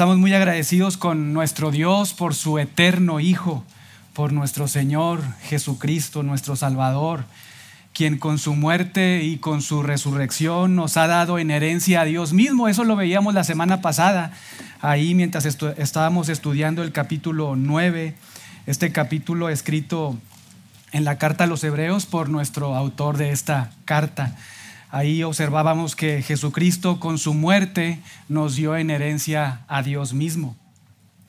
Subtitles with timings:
[0.00, 3.66] Estamos muy agradecidos con nuestro Dios por su eterno Hijo,
[4.14, 7.24] por nuestro Señor Jesucristo, nuestro Salvador,
[7.92, 12.32] quien con su muerte y con su resurrección nos ha dado en herencia a Dios
[12.32, 12.66] mismo.
[12.66, 14.32] Eso lo veíamos la semana pasada,
[14.80, 18.14] ahí mientras estábamos estudiando el capítulo 9,
[18.64, 20.16] este capítulo escrito
[20.92, 24.34] en la carta a los hebreos por nuestro autor de esta carta.
[24.90, 30.56] Ahí observábamos que Jesucristo con su muerte nos dio en herencia a Dios mismo.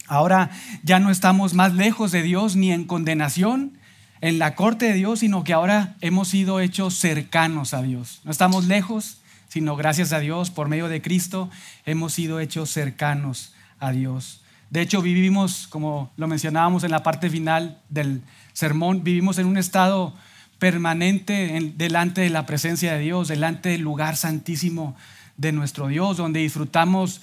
[0.08, 0.50] Ahora
[0.84, 3.78] ya no estamos más lejos de Dios ni en condenación
[4.20, 8.22] en la corte de Dios, sino que ahora hemos sido hechos cercanos a Dios.
[8.24, 11.50] No estamos lejos, sino gracias a Dios, por medio de Cristo,
[11.86, 14.42] hemos sido hechos cercanos a Dios.
[14.70, 18.22] De hecho, vivimos, como lo mencionábamos en la parte final del
[18.54, 20.16] sermón, vivimos en un estado
[20.62, 24.96] permanente delante de la presencia de Dios, delante del lugar santísimo
[25.36, 27.22] de nuestro Dios, donde disfrutamos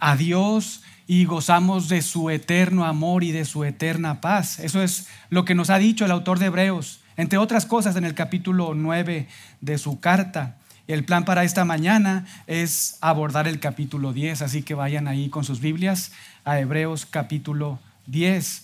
[0.00, 4.58] a Dios y gozamos de su eterno amor y de su eterna paz.
[4.58, 8.06] Eso es lo que nos ha dicho el autor de Hebreos, entre otras cosas en
[8.06, 9.28] el capítulo 9
[9.60, 10.56] de su carta.
[10.86, 15.44] El plan para esta mañana es abordar el capítulo 10, así que vayan ahí con
[15.44, 18.62] sus Biblias a Hebreos capítulo 10.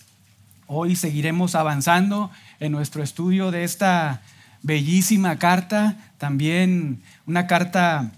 [0.65, 4.21] Hoy seguiremos avanzando en nuestro estudio de esta
[4.61, 8.11] bellísima carta, también una carta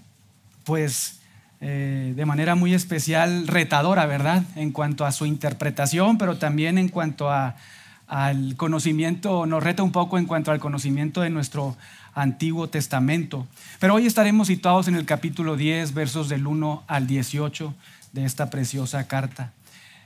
[0.64, 1.18] pues
[1.60, 4.44] eh, de manera muy especial retadora, ¿verdad?
[4.54, 10.18] En cuanto a su interpretación, pero también en cuanto al conocimiento, nos reta un poco
[10.18, 11.76] en cuanto al conocimiento de nuestro
[12.14, 13.46] Antiguo Testamento.
[13.80, 17.74] Pero hoy estaremos situados en el capítulo 10, versos del 1 al 18
[18.12, 19.52] de esta preciosa carta.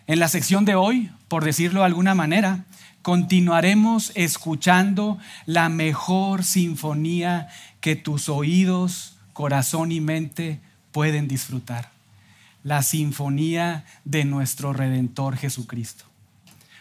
[0.07, 2.65] En la sección de hoy, por decirlo de alguna manera,
[3.03, 7.49] continuaremos escuchando la mejor sinfonía
[7.81, 10.61] que tus oídos, corazón y mente
[10.93, 11.91] pueden disfrutar.
[12.65, 16.05] La sinfonía de nuestro Redentor Jesucristo.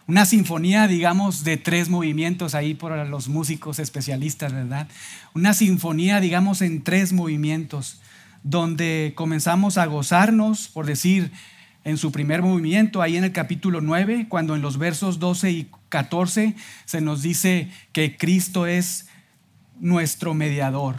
[0.08, 4.88] Una sinfonía, digamos, de tres movimientos ahí por los músicos especialistas, ¿verdad?
[5.34, 8.02] Una sinfonía, digamos, en tres movimientos,
[8.44, 11.32] donde comenzamos a gozarnos, por decir,
[11.84, 15.72] en su primer movimiento, ahí en el capítulo 9, cuando en los versos 12 y
[15.90, 16.56] 14
[16.86, 19.08] se nos dice que Cristo es
[19.80, 20.96] nuestro mediador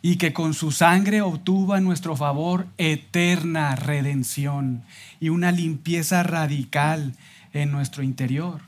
[0.00, 4.82] y que con su sangre obtuvo a nuestro favor eterna redención
[5.20, 7.14] y una limpieza radical
[7.52, 8.62] en nuestro interior.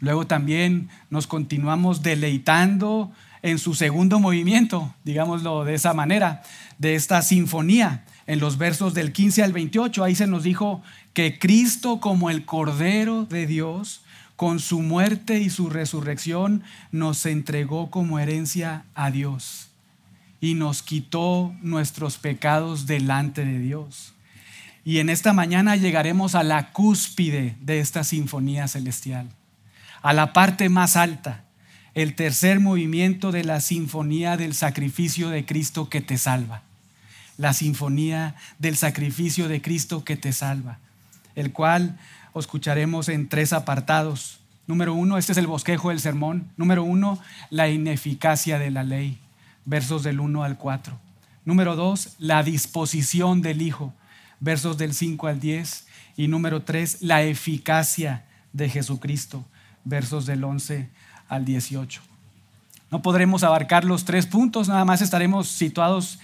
[0.00, 3.10] Luego también nos continuamos deleitando
[3.42, 6.42] en su segundo movimiento, digámoslo de esa manera,
[6.78, 10.82] de esta sinfonía en los versos del 15 al 28, ahí se nos dijo
[11.14, 14.02] que Cristo como el Cordero de Dios,
[14.36, 16.62] con su muerte y su resurrección,
[16.92, 19.70] nos entregó como herencia a Dios
[20.42, 24.12] y nos quitó nuestros pecados delante de Dios.
[24.84, 29.30] Y en esta mañana llegaremos a la cúspide de esta sinfonía celestial,
[30.02, 31.46] a la parte más alta,
[31.94, 36.67] el tercer movimiento de la sinfonía del sacrificio de Cristo que te salva
[37.38, 40.78] la sinfonía del sacrificio de Cristo que te salva,
[41.34, 41.98] el cual
[42.40, 44.40] escucharemos en tres apartados.
[44.66, 46.50] Número uno, este es el bosquejo del sermón.
[46.56, 47.18] Número uno,
[47.50, 49.18] la ineficacia de la ley,
[49.64, 50.98] versos del 1 al 4.
[51.44, 53.94] Número dos, la disposición del Hijo,
[54.40, 55.86] versos del 5 al 10.
[56.16, 59.44] Y número tres, la eficacia de Jesucristo,
[59.84, 60.90] versos del 11
[61.28, 62.02] al 18.
[62.90, 66.18] No podremos abarcar los tres puntos, nada más estaremos situados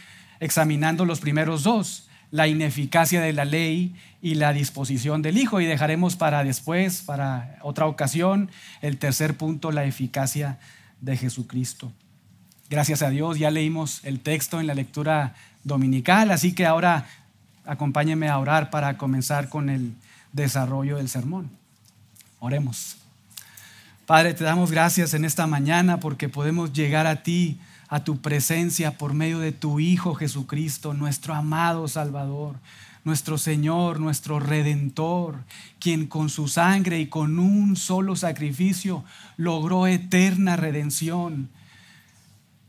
[0.44, 5.58] examinando los primeros dos, la ineficacia de la ley y la disposición del Hijo.
[5.58, 8.50] Y dejaremos para después, para otra ocasión,
[8.82, 10.58] el tercer punto, la eficacia
[11.00, 11.90] de Jesucristo.
[12.68, 17.06] Gracias a Dios, ya leímos el texto en la lectura dominical, así que ahora
[17.64, 19.94] acompáñeme a orar para comenzar con el
[20.34, 21.48] desarrollo del sermón.
[22.38, 22.98] Oremos.
[24.04, 27.58] Padre, te damos gracias en esta mañana porque podemos llegar a ti
[27.88, 32.56] a tu presencia por medio de tu Hijo Jesucristo, nuestro amado Salvador,
[33.04, 35.44] nuestro Señor, nuestro Redentor,
[35.78, 39.04] quien con su sangre y con un solo sacrificio
[39.36, 41.50] logró eterna redención,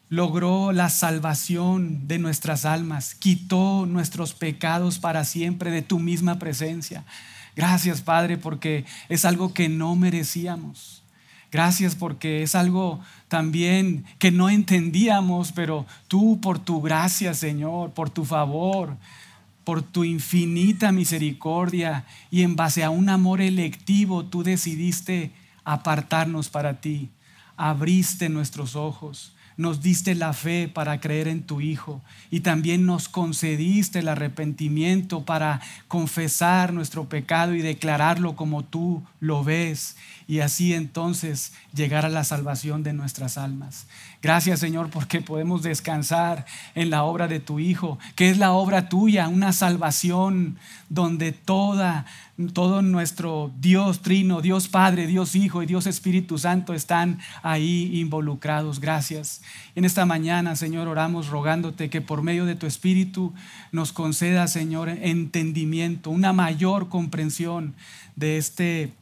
[0.10, 7.06] logró la salvación de nuestras almas, quitó nuestros pecados para siempre de tu misma presencia.
[7.56, 11.05] Gracias Padre porque es algo que no merecíamos.
[11.56, 13.00] Gracias porque es algo
[13.30, 18.98] también que no entendíamos, pero tú por tu gracia, Señor, por tu favor,
[19.64, 25.32] por tu infinita misericordia y en base a un amor electivo, tú decidiste
[25.64, 27.10] apartarnos para ti.
[27.56, 33.08] Abriste nuestros ojos, nos diste la fe para creer en tu Hijo y también nos
[33.08, 39.96] concediste el arrepentimiento para confesar nuestro pecado y declararlo como tú lo ves
[40.28, 43.88] y así entonces llegar a la salvación de nuestras almas.
[44.22, 48.90] Gracias Señor porque podemos descansar en la obra de tu Hijo, que es la obra
[48.90, 50.58] tuya, una salvación
[50.90, 52.06] donde toda
[52.54, 58.82] todo nuestro Dios Trino, Dios Padre, Dios Hijo y Dios Espíritu Santo están ahí involucrados.
[58.82, 59.42] Gracias.
[59.74, 63.34] En esta mañana, Señor, oramos rogándote que por medio de tu Espíritu
[63.72, 67.74] nos conceda, Señor, entendimiento, una mayor comprensión
[68.18, 68.94] de este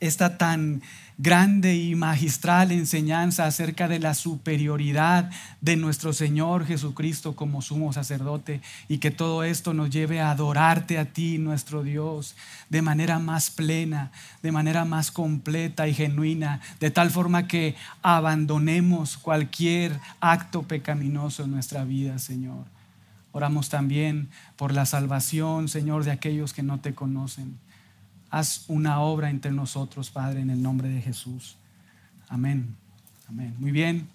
[0.00, 0.82] esta tan
[1.22, 5.30] grande y magistral enseñanza acerca de la superioridad
[5.60, 10.98] de nuestro Señor Jesucristo como sumo sacerdote y que todo esto nos lleve a adorarte
[10.98, 12.36] a ti, nuestro Dios,
[12.70, 14.12] de manera más plena,
[14.42, 21.50] de manera más completa y genuina, de tal forma que abandonemos cualquier acto pecaminoso en
[21.50, 22.64] nuestra vida, Señor.
[23.32, 27.58] Oramos también por la salvación, Señor, de aquellos que no te conocen
[28.30, 31.56] haz una obra entre nosotros, Padre, en el nombre de Jesús.
[32.28, 32.76] Amén.
[33.28, 33.54] Amén.
[33.58, 34.08] Muy bien.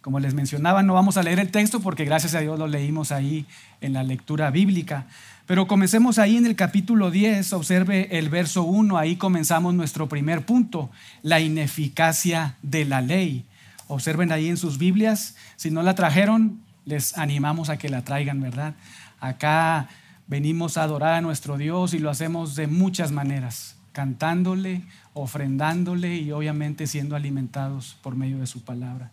[0.00, 3.12] Como les mencionaba, no vamos a leer el texto porque gracias a Dios lo leímos
[3.12, 3.46] ahí
[3.80, 5.06] en la lectura bíblica.
[5.46, 10.44] Pero comencemos ahí en el capítulo 10, observe el verso 1, ahí comenzamos nuestro primer
[10.44, 10.90] punto,
[11.22, 13.44] la ineficacia de la ley.
[13.86, 18.40] Observen ahí en sus Biblias, si no la trajeron, les animamos a que la traigan,
[18.40, 18.74] ¿verdad?
[19.20, 19.88] Acá
[20.28, 24.82] venimos a adorar a nuestro Dios y lo hacemos de muchas maneras, cantándole,
[25.14, 29.10] ofrendándole y obviamente siendo alimentados por medio de su palabra.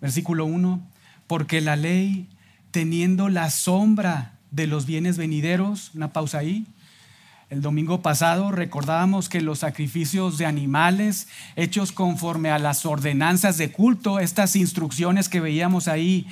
[0.00, 0.80] Versículo 1,
[1.26, 2.26] porque la ley,
[2.70, 6.66] teniendo la sombra de los bienes venideros, una pausa ahí,
[7.50, 13.72] el domingo pasado recordábamos que los sacrificios de animales hechos conforme a las ordenanzas de
[13.72, 16.26] culto, estas instrucciones que veíamos ahí,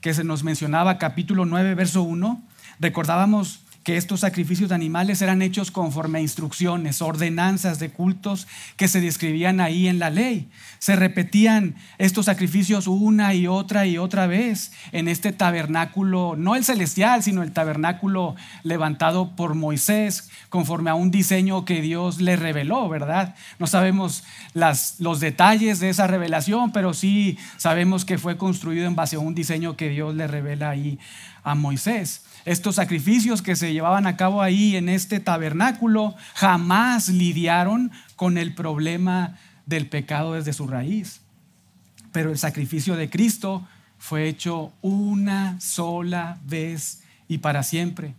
[0.00, 2.42] que se nos mencionaba capítulo 9, verso 1,
[2.80, 8.88] Recordábamos que estos sacrificios de animales eran hechos conforme a instrucciones, ordenanzas de cultos que
[8.88, 10.48] se describían ahí en la ley.
[10.78, 16.64] Se repetían estos sacrificios una y otra y otra vez en este tabernáculo, no el
[16.64, 22.88] celestial, sino el tabernáculo levantado por Moisés conforme a un diseño que Dios le reveló,
[22.88, 23.34] ¿verdad?
[23.58, 24.24] No sabemos
[24.54, 29.34] los detalles de esa revelación, pero sí sabemos que fue construido en base a un
[29.34, 30.98] diseño que Dios le revela ahí
[31.42, 32.22] a Moisés.
[32.44, 38.54] Estos sacrificios que se llevaban a cabo ahí en este tabernáculo jamás lidiaron con el
[38.54, 41.20] problema del pecado desde su raíz.
[42.12, 43.66] Pero el sacrificio de Cristo
[43.98, 48.14] fue hecho una sola vez y para siempre,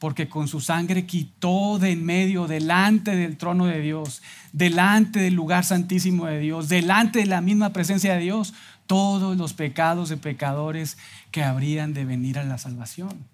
[0.00, 4.20] porque con su sangre quitó de en medio, delante del trono de Dios,
[4.52, 8.52] delante del lugar santísimo de Dios, delante de la misma presencia de Dios,
[8.88, 10.98] todos los pecados de pecadores
[11.30, 13.24] que habrían de venir a la salvación.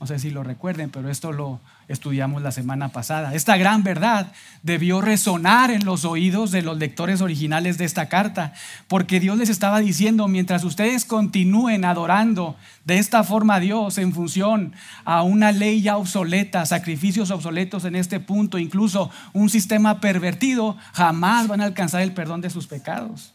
[0.00, 3.34] No sé si lo recuerden, pero esto lo estudiamos la semana pasada.
[3.34, 4.32] Esta gran verdad
[4.62, 8.54] debió resonar en los oídos de los lectores originales de esta carta,
[8.88, 12.56] porque Dios les estaba diciendo, mientras ustedes continúen adorando
[12.86, 14.72] de esta forma a Dios en función
[15.04, 21.46] a una ley ya obsoleta, sacrificios obsoletos en este punto, incluso un sistema pervertido, jamás
[21.46, 23.34] van a alcanzar el perdón de sus pecados.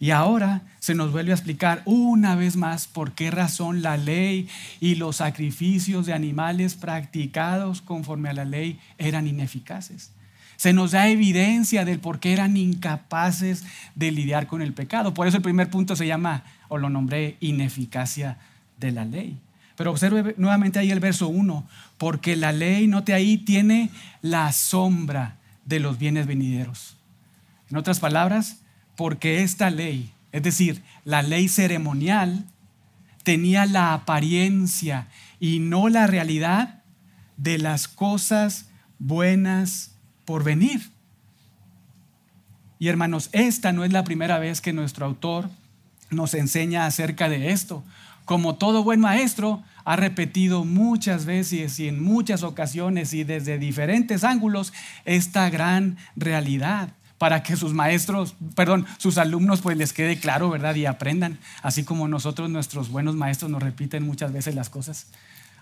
[0.00, 4.48] Y ahora se nos vuelve a explicar una vez más por qué razón la ley
[4.80, 10.12] y los sacrificios de animales practicados conforme a la ley eran ineficaces.
[10.56, 13.64] Se nos da evidencia del por qué eran incapaces
[13.94, 15.12] de lidiar con el pecado.
[15.12, 18.38] Por eso el primer punto se llama, o lo nombré, ineficacia
[18.78, 19.38] de la ley.
[19.76, 21.66] Pero observe nuevamente ahí el verso 1,
[21.98, 23.90] porque la ley, note ahí, tiene
[24.22, 26.96] la sombra de los bienes venideros.
[27.70, 28.60] En otras palabras,
[29.00, 32.44] porque esta ley, es decir, la ley ceremonial,
[33.22, 36.82] tenía la apariencia y no la realidad
[37.38, 39.92] de las cosas buenas
[40.26, 40.90] por venir.
[42.78, 45.48] Y hermanos, esta no es la primera vez que nuestro autor
[46.10, 47.82] nos enseña acerca de esto.
[48.26, 54.24] Como todo buen maestro, ha repetido muchas veces y en muchas ocasiones y desde diferentes
[54.24, 54.74] ángulos
[55.06, 56.90] esta gran realidad
[57.20, 60.74] para que sus maestros, perdón, sus alumnos pues les quede claro, ¿verdad?
[60.74, 65.06] Y aprendan, así como nosotros, nuestros buenos maestros nos repiten muchas veces las cosas,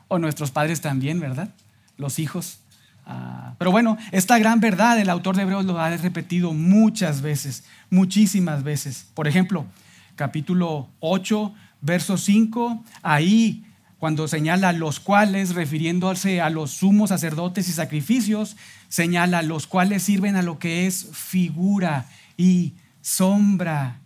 [0.06, 1.48] o nuestros padres también, ¿verdad?
[1.96, 2.60] Los hijos.
[3.04, 7.64] Ah, pero bueno, esta gran verdad el autor de Hebreos lo ha repetido muchas veces,
[7.90, 9.06] muchísimas veces.
[9.14, 9.66] Por ejemplo,
[10.14, 13.64] capítulo 8, verso 5, ahí
[13.98, 18.56] cuando señala los cuales, refiriéndose a los sumos sacerdotes y sacrificios,
[18.88, 23.98] señala los cuales sirven a lo que es figura y sombra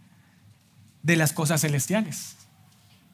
[1.03, 2.37] de las cosas celestiales.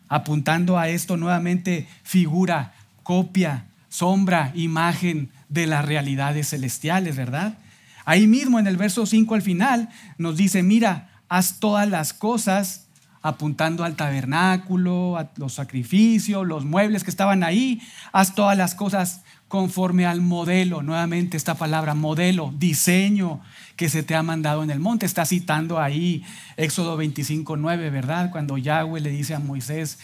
[0.09, 7.59] Apuntando a esto nuevamente, figura, copia, sombra, imagen de las realidades celestiales, ¿verdad?
[8.05, 12.88] Ahí mismo en el verso 5 al final nos dice, mira, haz todas las cosas
[13.23, 17.81] apuntando al tabernáculo, a los sacrificios, los muebles que estaban ahí,
[18.13, 23.41] haz todas las cosas conforme al modelo, nuevamente esta palabra, modelo, diseño
[23.77, 25.07] que se te ha mandado en el monte.
[25.07, 26.25] Está citando ahí
[26.57, 28.31] Éxodo 25, 9, ¿verdad?
[28.31, 29.99] Cuando Yahweh le dice a Moisés,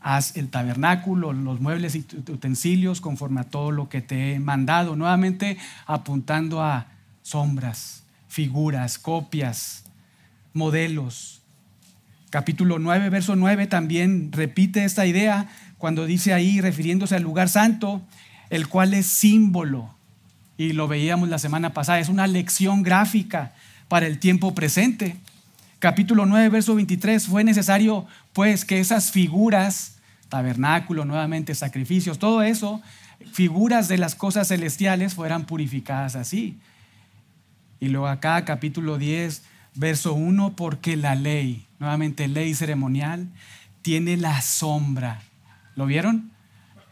[0.00, 4.96] haz el tabernáculo, los muebles y utensilios conforme a todo lo que te he mandado.
[4.96, 6.88] Nuevamente apuntando a
[7.22, 9.84] sombras, figuras, copias,
[10.52, 11.39] modelos.
[12.30, 18.02] Capítulo 9, verso 9 también repite esta idea cuando dice ahí, refiriéndose al lugar santo,
[18.50, 19.92] el cual es símbolo,
[20.56, 23.52] y lo veíamos la semana pasada, es una lección gráfica
[23.88, 25.16] para el tiempo presente.
[25.80, 29.96] Capítulo 9, verso 23, fue necesario pues que esas figuras,
[30.28, 32.80] tabernáculo, nuevamente sacrificios, todo eso,
[33.32, 36.58] figuras de las cosas celestiales fueran purificadas así.
[37.80, 39.42] Y luego acá, capítulo 10,
[39.74, 43.28] verso 1, porque la ley, nuevamente ley ceremonial,
[43.82, 45.22] tiene la sombra.
[45.76, 46.30] ¿Lo vieron?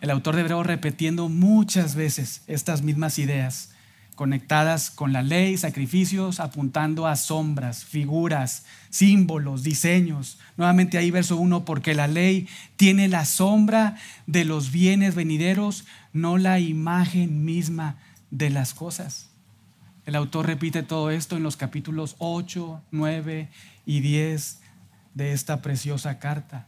[0.00, 3.70] El autor de Hebreo repitiendo muchas veces estas mismas ideas,
[4.14, 10.38] conectadas con la ley, sacrificios, apuntando a sombras, figuras, símbolos, diseños.
[10.56, 16.38] Nuevamente ahí verso 1, porque la ley tiene la sombra de los bienes venideros, no
[16.38, 17.96] la imagen misma
[18.30, 19.27] de las cosas.
[20.08, 23.50] El autor repite todo esto en los capítulos 8, 9
[23.84, 24.58] y 10
[25.12, 26.66] de esta preciosa carta,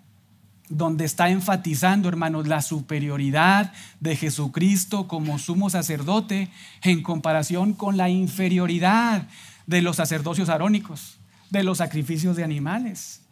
[0.69, 6.51] donde está enfatizando, hermanos, la superioridad de Jesucristo como sumo sacerdote
[6.83, 9.27] en comparación con la inferioridad
[9.67, 11.17] de los sacerdocios arónicos,
[11.49, 13.23] de los sacrificios de animales.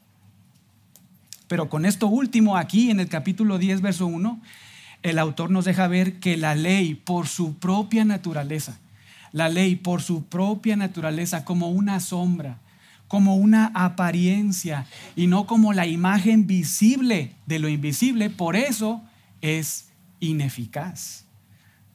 [1.48, 4.40] Pero con esto último, aquí en el capítulo 10, verso 1,
[5.02, 8.78] el autor nos deja ver que la ley, por su propia naturaleza,
[9.32, 12.58] la ley por su propia naturaleza como una sombra,
[13.08, 18.30] como una apariencia y no como la imagen visible de lo invisible.
[18.30, 19.02] Por eso
[19.40, 19.88] es
[20.20, 21.24] ineficaz.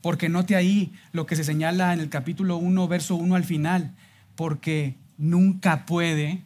[0.01, 3.91] Porque note ahí lo que se señala en el capítulo 1, verso 1 al final,
[4.35, 6.41] porque nunca puede,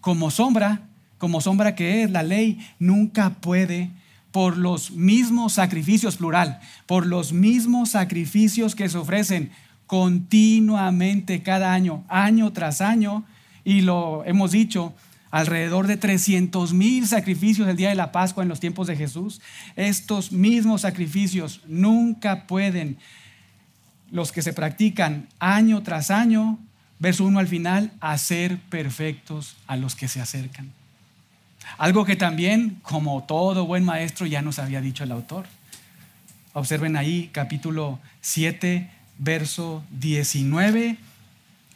[0.00, 0.82] como sombra,
[1.18, 3.90] como sombra que es la ley, nunca puede
[4.30, 9.50] por los mismos sacrificios, plural, por los mismos sacrificios que se ofrecen
[9.90, 13.24] continuamente cada año, año tras año,
[13.64, 14.94] y lo hemos dicho,
[15.32, 19.40] alrededor de 300 mil sacrificios el día de la Pascua en los tiempos de Jesús.
[19.74, 22.98] Estos mismos sacrificios nunca pueden,
[24.12, 26.60] los que se practican año tras año,
[27.00, 30.70] verso 1 al final, hacer perfectos a los que se acercan.
[31.78, 35.46] Algo que también, como todo buen maestro, ya nos había dicho el autor.
[36.52, 40.96] Observen ahí capítulo 7, verso 19,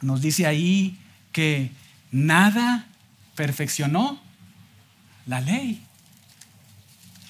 [0.00, 0.98] nos dice ahí
[1.30, 1.70] que
[2.10, 2.86] nada
[3.36, 4.18] perfeccionó
[5.26, 5.82] la ley.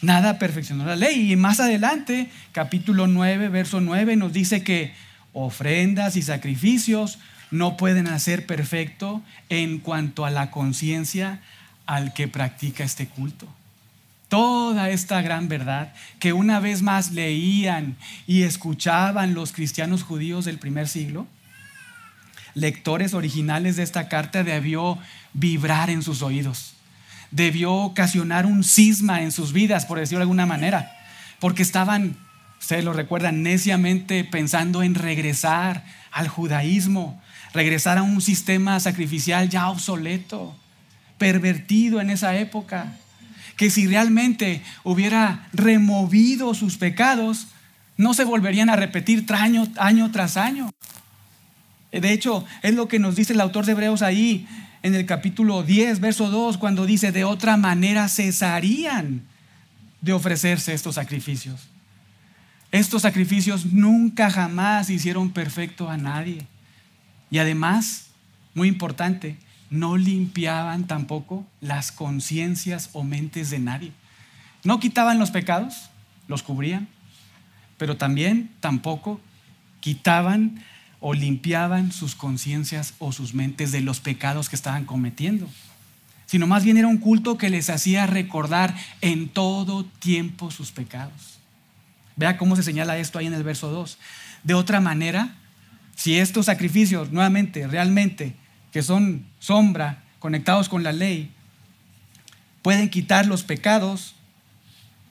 [0.03, 1.33] Nada perfeccionó la ley.
[1.33, 4.95] Y más adelante, capítulo 9, verso 9, nos dice que
[5.33, 7.19] ofrendas y sacrificios
[7.51, 11.41] no pueden hacer perfecto en cuanto a la conciencia
[11.87, 13.49] al que practica este culto
[14.35, 20.59] toda esta gran verdad que una vez más leían y escuchaban los cristianos judíos del
[20.59, 21.29] primer siglo,
[22.55, 24.99] lectores originales de esta carta debió
[25.35, 26.75] vibrar en sus oídos,
[27.31, 30.91] debió ocasionar un cisma en sus vidas, por decirlo de alguna manera,
[31.39, 32.17] porque estaban,
[32.59, 37.23] ustedes lo recuerdan, neciamente pensando en regresar al judaísmo,
[37.53, 40.57] regresar a un sistema sacrificial ya obsoleto,
[41.19, 42.97] pervertido en esa época
[43.57, 47.49] que si realmente hubiera removido sus pecados,
[47.97, 50.71] no se volverían a repetir año, tras año.
[51.93, 54.49] De hecho, es lo que nos dice el autor de Hebreos ahí
[54.83, 59.23] en el capítulo 10, verso 2, cuando dice, de otra manera cesarían
[60.01, 61.69] de ofrecerse estos sacrificios.
[62.73, 66.47] Estos sacrificios nunca jamás hicieron perfecto a nadie.
[67.31, 68.07] Y además,
[68.55, 69.37] muy importante,
[69.71, 73.93] no limpiaban tampoco las conciencias o mentes de nadie.
[74.63, 75.91] No quitaban los pecados,
[76.29, 76.89] los cubrían,
[77.77, 79.21] pero también tampoco
[79.81, 80.63] quitaban
[81.01, 85.49] o limpiaban sus conciencias o sus mentes de los pecados que estaban cometiendo,
[86.25, 91.39] sino más bien era un culto que les hacía recordar en todo tiempo sus pecados.
[92.17, 93.99] Vea cómo se señala esto ahí en el verso 2.
[94.45, 95.35] De otra manera,
[95.95, 98.35] si estos sacrificios nuevamente realmente
[98.75, 101.31] que son sombra, conectados con la ley,
[102.61, 104.17] pueden quitar los pecados,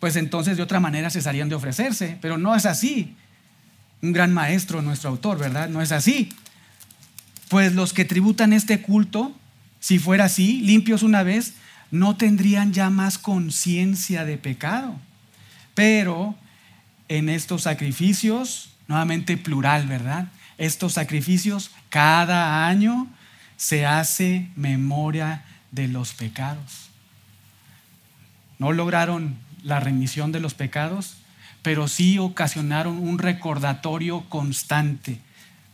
[0.02, 2.18] pues entonces de otra manera cesarían de ofrecerse.
[2.20, 3.16] Pero no es así.
[4.02, 5.70] Un gran maestro, nuestro autor, ¿verdad?
[5.70, 6.34] No es así.
[7.48, 9.34] Pues los que tributan este culto,
[9.80, 11.54] si fuera así, limpios una vez,
[11.90, 15.00] no tendrían ya más conciencia de pecado.
[15.74, 16.36] Pero
[17.08, 20.28] en estos sacrificios, nuevamente plural, ¿verdad?
[20.58, 23.08] Estos sacrificios cada año
[23.64, 26.90] se hace memoria de los pecados.
[28.60, 31.16] No lograron la remisión de los pecados,
[31.62, 35.22] pero sí ocasionaron un recordatorio constante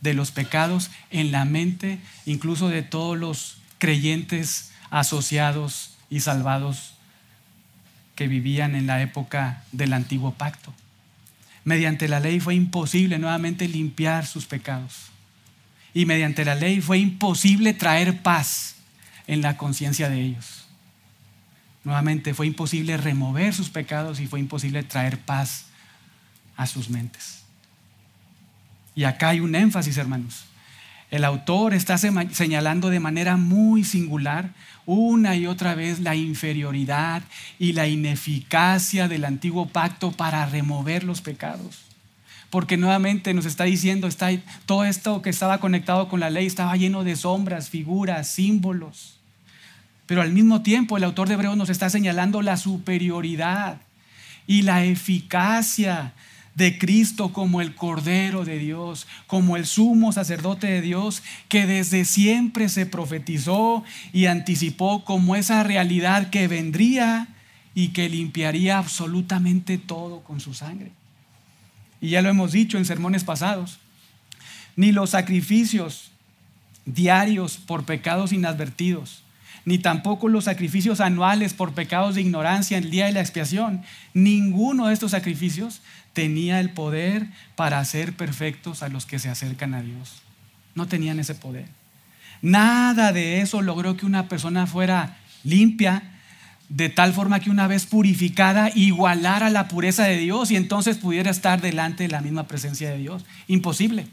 [0.02, 6.94] de los pecados en la mente, incluso de todos los creyentes asociados y salvados
[8.14, 10.76] que vivían en la época del antiguo pacto.
[11.64, 15.09] Mediante la ley fue imposible nuevamente limpiar sus pecados.
[15.94, 18.76] Y mediante la ley fue imposible traer paz
[19.28, 20.68] en la conciencia de ellos.
[21.84, 25.66] Nuevamente fue imposible remover sus pecados y fue imposible traer paz
[26.58, 27.44] a sus mentes.
[28.96, 30.46] Y acá hay un énfasis, hermanos.
[31.12, 34.54] El autor está señalando de manera muy singular
[34.86, 37.24] una y otra vez la inferioridad
[37.58, 41.89] y la ineficacia del antiguo pacto para remover los pecados.
[42.50, 44.30] Porque nuevamente nos está diciendo, está,
[44.66, 49.20] todo esto que estaba conectado con la ley estaba lleno de sombras, figuras, símbolos.
[50.06, 53.82] Pero al mismo tiempo el autor de Hebreos nos está señalando la superioridad
[54.48, 56.14] y la eficacia
[56.56, 62.04] de Cristo como el Cordero de Dios, como el sumo sacerdote de Dios, que desde
[62.06, 67.28] siempre se profetizó y anticipó como esa realidad que vendría
[67.76, 70.92] y que limpiaría absolutamente todo con su sangre.
[72.02, 73.80] Y ya lo hemos dicho en sermones pasados,
[74.76, 76.12] ni los sacrificios
[76.86, 79.24] diarios por pecados inadvertidos,
[79.66, 83.84] ni tampoco los sacrificios anuales por pecados de ignorancia en el día de la expiación.
[84.14, 85.82] Ninguno de estos sacrificios
[86.14, 90.22] tenía el poder para hacer perfectos a los que se acercan a Dios.
[90.76, 91.68] No tenían ese poder.
[92.42, 96.19] Nada de eso logró que una persona fuera limpia,
[96.70, 101.32] de tal forma que una vez purificada igualara la pureza de Dios y entonces pudiera
[101.32, 103.26] estar delante de la misma presencia de Dios.
[103.48, 104.08] Imposible.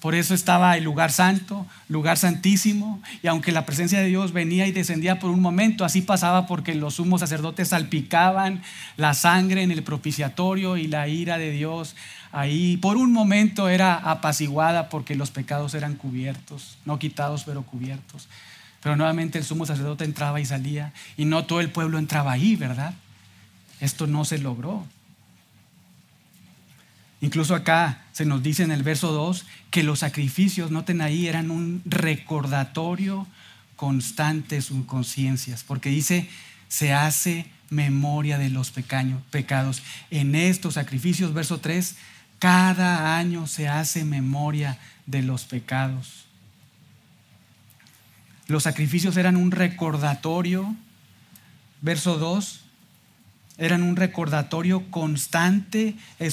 [0.00, 4.66] Por eso estaba el lugar santo, lugar santísimo, y aunque la presencia de Dios venía
[4.66, 8.60] y descendía por un momento, así pasaba porque los sumos sacerdotes salpicaban
[8.98, 11.96] la sangre en el propiciatorio y la ira de Dios
[12.34, 18.28] ahí por un momento era apaciguada porque los pecados eran cubiertos, no quitados pero cubiertos.
[18.84, 22.54] Pero nuevamente el sumo sacerdote entraba y salía y no todo el pueblo entraba ahí,
[22.54, 22.92] ¿verdad?
[23.80, 24.86] Esto no se logró.
[27.22, 31.50] Incluso acá se nos dice en el verso 2 que los sacrificios, noten ahí, eran
[31.50, 33.26] un recordatorio
[33.76, 36.28] constante sus conciencias, porque dice,
[36.68, 39.82] se hace memoria de los pecados.
[40.10, 41.96] En estos sacrificios, verso 3,
[42.38, 46.23] cada año se hace memoria de los pecados.
[48.46, 50.74] Los sacrificios eran un recordatorio,
[51.80, 52.64] verso 2,
[53.56, 56.30] eran un recordatorio constante en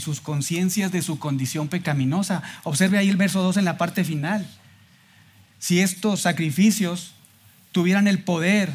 [0.00, 2.42] sus, conciencias de su condición pecaminosa.
[2.62, 4.46] Observe ahí el verso 2 en la parte final.
[5.58, 7.12] Si estos sacrificios
[7.72, 8.72] tuvieran el poder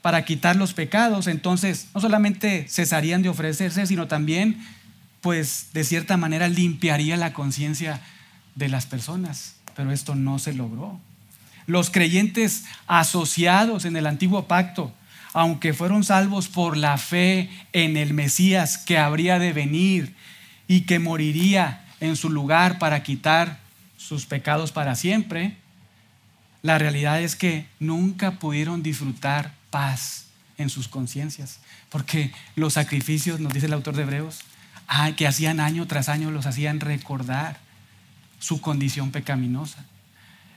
[0.00, 4.58] para quitar los pecados, entonces no solamente cesarían de ofrecerse, sino también,
[5.20, 8.00] pues, de cierta manera limpiaría la conciencia
[8.54, 9.56] de las personas.
[9.74, 10.98] Pero esto no se logró.
[11.66, 14.92] Los creyentes asociados en el antiguo pacto,
[15.32, 20.14] aunque fueron salvos por la fe en el Mesías que habría de venir
[20.68, 23.58] y que moriría en su lugar para quitar
[23.96, 25.56] sus pecados para siempre,
[26.62, 30.26] la realidad es que nunca pudieron disfrutar paz
[30.58, 34.40] en sus conciencias, porque los sacrificios, nos dice el autor de Hebreos,
[35.16, 37.58] que hacían año tras año, los hacían recordar
[38.38, 39.84] su condición pecaminosa.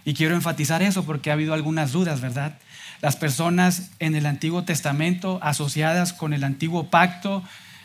[0.09, 2.57] Y quiero enfatizar eso porque ha habido algunas dudas, ¿verdad?
[2.99, 7.43] Las personas en el Antiguo Testamento asociadas con el Antiguo Pacto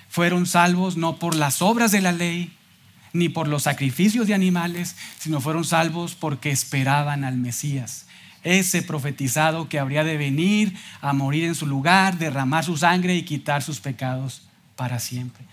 [0.08, 2.50] fueron salvos no por las obras de la ley,
[3.12, 8.06] ni por los sacrificios de animales, sino fueron salvos porque esperaban al Mesías,
[8.42, 13.24] ese profetizado que habría de venir a morir en su lugar, derramar su sangre y
[13.24, 15.44] quitar sus pecados para siempre.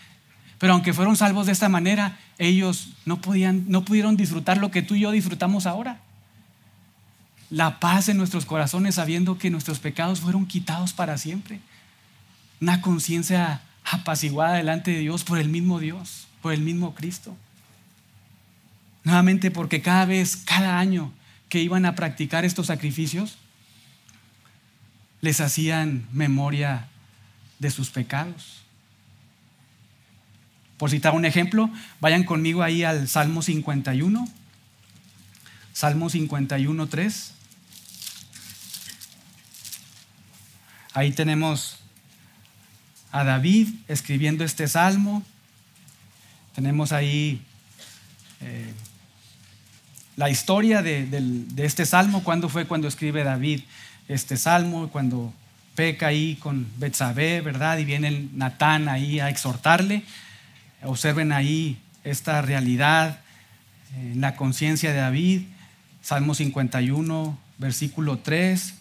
[0.58, 4.82] Pero aunque fueron salvos de esta manera, ellos no, podían, no pudieron disfrutar lo que
[4.82, 6.00] tú y yo disfrutamos ahora
[7.52, 11.60] la paz en nuestros corazones sabiendo que nuestros pecados fueron quitados para siempre.
[12.62, 17.36] Una conciencia apaciguada delante de Dios por el mismo Dios, por el mismo Cristo.
[19.04, 21.12] Nuevamente porque cada vez, cada año
[21.50, 23.38] que iban a practicar estos sacrificios,
[25.20, 26.88] les hacían memoria
[27.60, 28.62] de sus pecados.
[30.78, 34.26] Por citar un ejemplo, vayan conmigo ahí al Salmo 51.
[35.74, 37.34] Salmo 51, 3.
[40.94, 41.78] Ahí tenemos
[43.14, 45.24] a David escribiendo este salmo.
[46.54, 47.42] Tenemos ahí
[48.42, 48.74] eh,
[50.18, 53.62] la historia de, este salmo, cuándo fue cuando escribe David
[54.10, 55.34] este salmo, cuando
[55.76, 57.78] peca ahí con Betsabé, ¿verdad?
[57.78, 60.04] Y viene Natán ahí a exhortarle.
[60.84, 63.22] Observen ahí esta realidad
[63.96, 65.44] en la conciencia de David.
[66.02, 68.81] Salmo 51, versículo 3.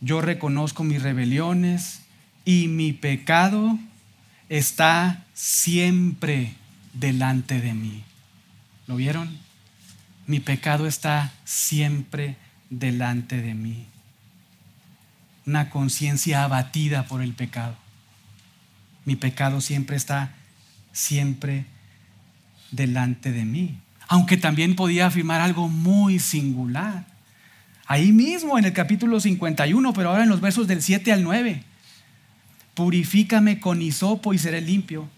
[0.00, 2.02] Yo reconozco mis rebeliones
[2.44, 3.78] y mi pecado
[4.48, 6.54] está siempre
[6.92, 8.04] delante de mí.
[8.86, 9.38] ¿Lo vieron?
[10.26, 12.36] Mi pecado está siempre
[12.70, 13.86] delante de mí.
[15.46, 17.76] Una conciencia abatida por el pecado.
[19.04, 20.34] Mi pecado siempre está
[20.92, 21.66] siempre
[22.70, 23.78] delante de mí.
[24.08, 27.06] Aunque también podía afirmar algo muy singular.
[27.86, 31.62] Ahí mismo en el capítulo 51, pero ahora en los versos del 7 al 9.
[32.74, 35.08] Purifícame con hisopo y seré limpio.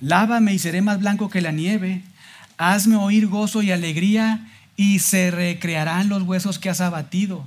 [0.00, 2.02] Lávame y seré más blanco que la nieve.
[2.58, 7.46] Hazme oír gozo y alegría y se recrearán los huesos que has abatido.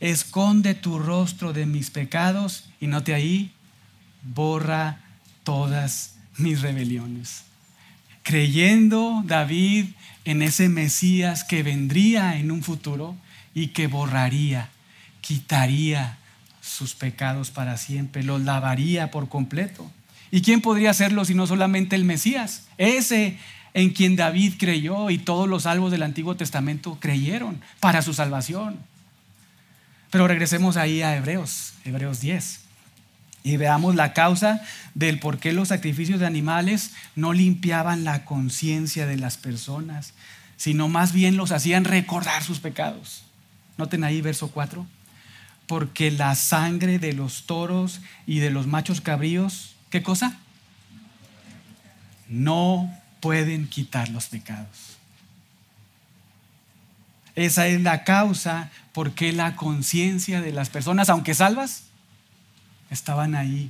[0.00, 3.52] Esconde tu rostro de mis pecados y note ahí,
[4.22, 5.00] borra
[5.42, 7.44] todas mis rebeliones.
[8.22, 9.86] Creyendo David
[10.24, 13.16] en ese Mesías que vendría en un futuro,
[13.54, 14.70] y que borraría,
[15.20, 16.18] quitaría
[16.60, 19.90] sus pecados para siempre, los lavaría por completo.
[20.30, 22.64] ¿Y quién podría hacerlo si no solamente el Mesías?
[22.78, 23.38] Ese
[23.74, 28.78] en quien David creyó y todos los salvos del Antiguo Testamento creyeron para su salvación.
[30.10, 32.60] Pero regresemos ahí a Hebreos, Hebreos 10,
[33.44, 34.62] y veamos la causa
[34.94, 40.12] del por qué los sacrificios de animales no limpiaban la conciencia de las personas,
[40.56, 43.24] sino más bien los hacían recordar sus pecados.
[43.82, 44.86] Noten ahí verso 4.
[45.66, 50.38] Porque la sangre de los toros y de los machos cabríos, ¿qué cosa?
[52.28, 54.98] No pueden quitar los pecados.
[57.34, 61.84] Esa es la causa por qué la conciencia de las personas, aunque salvas,
[62.90, 63.68] estaban ahí,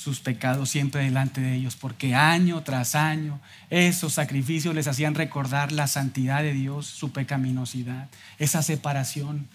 [0.00, 5.72] sus pecados siempre delante de ellos, porque año tras año esos sacrificios les hacían recordar
[5.72, 8.08] la santidad de Dios, su pecaminosidad,
[8.38, 9.46] esa separación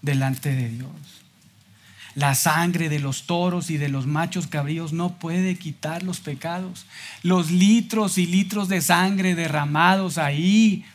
[0.00, 0.90] delante de Dios.
[2.14, 6.86] La sangre de los toros y de los machos cabríos no puede quitar los pecados.
[7.22, 10.86] Los litros y litros de sangre derramados ahí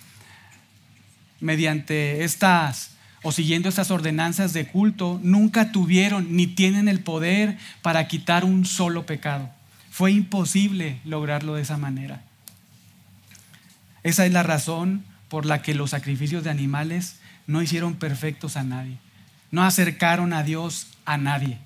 [1.39, 2.94] mediante estas
[3.25, 8.65] o siguiendo estas ordenanzas de culto nunca tuvieron ni tienen el poder para quitar un
[8.65, 9.49] solo pecado.
[9.89, 12.21] Fue imposible lograrlo de esa manera.
[14.03, 17.15] Esa es la razón por la que los sacrificios de animales
[17.47, 18.99] no hicieron perfectos a nadie.
[19.49, 21.57] No acercaron a Dios a nadie.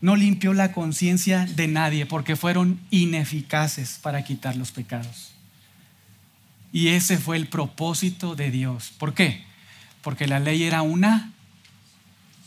[0.00, 5.32] No limpió la conciencia de nadie porque fueron ineficaces para quitar los pecados.
[6.70, 8.92] Y ese fue el propósito de Dios.
[8.96, 9.49] ¿Por qué?
[10.02, 11.32] Porque la ley era una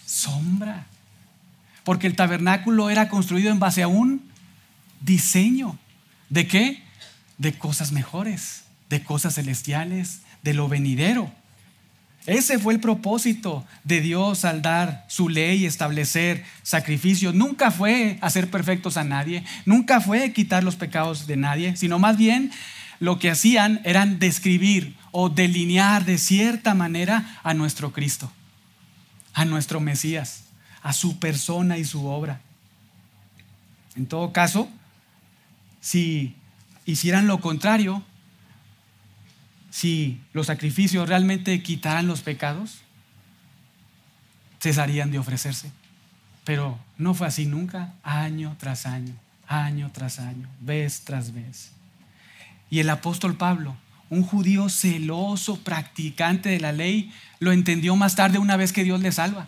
[0.06, 0.88] sombra.
[1.84, 4.22] Porque el tabernáculo era construido en base a un
[5.02, 5.78] diseño.
[6.30, 6.84] ¿De qué?
[7.38, 8.64] De cosas mejores
[8.94, 11.32] de cosas celestiales, de lo venidero.
[12.28, 17.34] Ese fue el propósito de Dios al dar su ley establecer sacrificios.
[17.34, 22.18] Nunca fue hacer perfectos a nadie, nunca fue quitar los pecados de nadie, sino más
[22.18, 22.52] bien
[23.00, 28.32] lo que hacían eran describir o delinear de cierta manera a nuestro Cristo,
[29.34, 30.46] a nuestro Mesías,
[30.82, 32.42] a su persona y su obra.
[33.96, 34.70] En todo caso,
[35.82, 36.36] si
[36.86, 38.04] hicieran lo contrario,
[39.70, 42.82] si los sacrificios realmente quitaran los pecados,
[44.62, 45.72] cesarían de ofrecerse.
[46.44, 49.14] Pero no fue así nunca, año tras año,
[49.48, 51.72] año tras año, vez tras vez.
[52.74, 53.76] Y el apóstol Pablo,
[54.10, 59.00] un judío celoso, practicante de la ley, lo entendió más tarde una vez que Dios
[59.00, 59.48] le salva.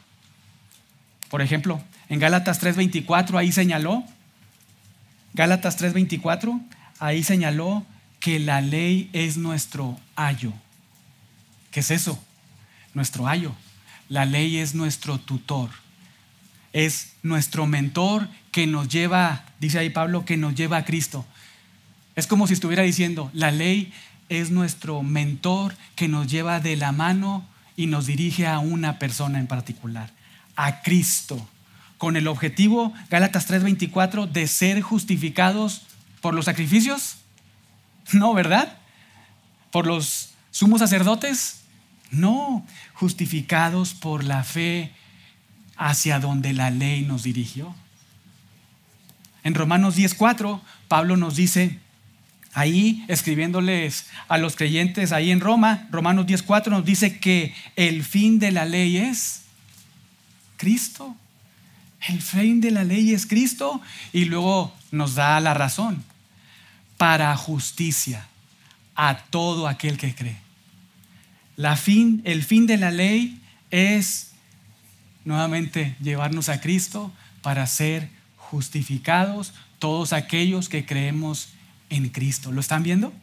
[1.31, 4.03] Por ejemplo, en Gálatas 3:24 ahí señaló,
[5.33, 6.61] Gálatas 3:24,
[6.99, 7.83] ahí señaló
[8.19, 10.53] que la ley es nuestro ayo.
[11.71, 12.23] ¿Qué es eso?
[12.93, 13.55] Nuestro ayo.
[14.07, 15.71] La ley es nuestro tutor.
[16.73, 21.25] Es nuestro mentor que nos lleva, dice ahí Pablo, que nos lleva a Cristo.
[22.15, 23.93] Es como si estuviera diciendo, la ley
[24.29, 29.39] es nuestro mentor que nos lleva de la mano y nos dirige a una persona
[29.39, 30.11] en particular,
[30.55, 31.47] a Cristo
[31.97, 35.83] con el objetivo, Gálatas 3:24, de ser justificados
[36.21, 37.17] por los sacrificios?
[38.13, 38.77] No, ¿verdad?
[39.71, 41.61] ¿Por los sumos sacerdotes?
[42.11, 44.91] No, justificados por la fe
[45.77, 47.73] hacia donde la ley nos dirigió.
[49.43, 51.79] En Romanos 10:4, Pablo nos dice,
[52.55, 58.39] ahí escribiéndoles a los creyentes ahí en Roma, Romanos 10:4 nos dice que el fin
[58.39, 59.43] de la ley es
[60.57, 61.15] Cristo.
[62.07, 63.81] El fin de la ley es Cristo
[64.13, 66.03] y luego nos da la razón
[66.97, 68.25] para justicia
[68.95, 70.37] a todo aquel que cree.
[71.57, 74.31] La fin, el fin de la ley es
[75.25, 81.55] nuevamente llevarnos a Cristo para ser justificados todos aquellos que creemos en
[82.11, 82.51] Cristo.
[82.51, 83.13] ¿Lo están viendo?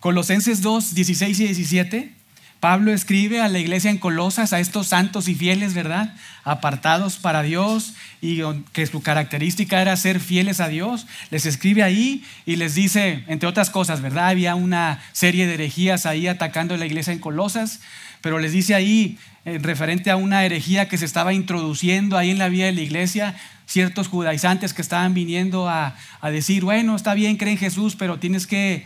[0.00, 2.22] Colosenses 2, 16 y 17
[2.62, 6.14] Pablo escribe a la iglesia en Colosas, a estos santos y fieles, ¿verdad?
[6.44, 8.40] Apartados para Dios y
[8.72, 11.08] que su característica era ser fieles a Dios.
[11.30, 14.28] Les escribe ahí y les dice, entre otras cosas, ¿verdad?
[14.28, 17.80] Había una serie de herejías ahí atacando a la iglesia en Colosas,
[18.20, 22.38] pero les dice ahí, en referente a una herejía que se estaba introduciendo ahí en
[22.38, 23.34] la vida de la iglesia,
[23.72, 28.18] ciertos judaizantes que estaban viniendo a, a decir, bueno, está bien, creen en Jesús, pero
[28.18, 28.84] tienes que,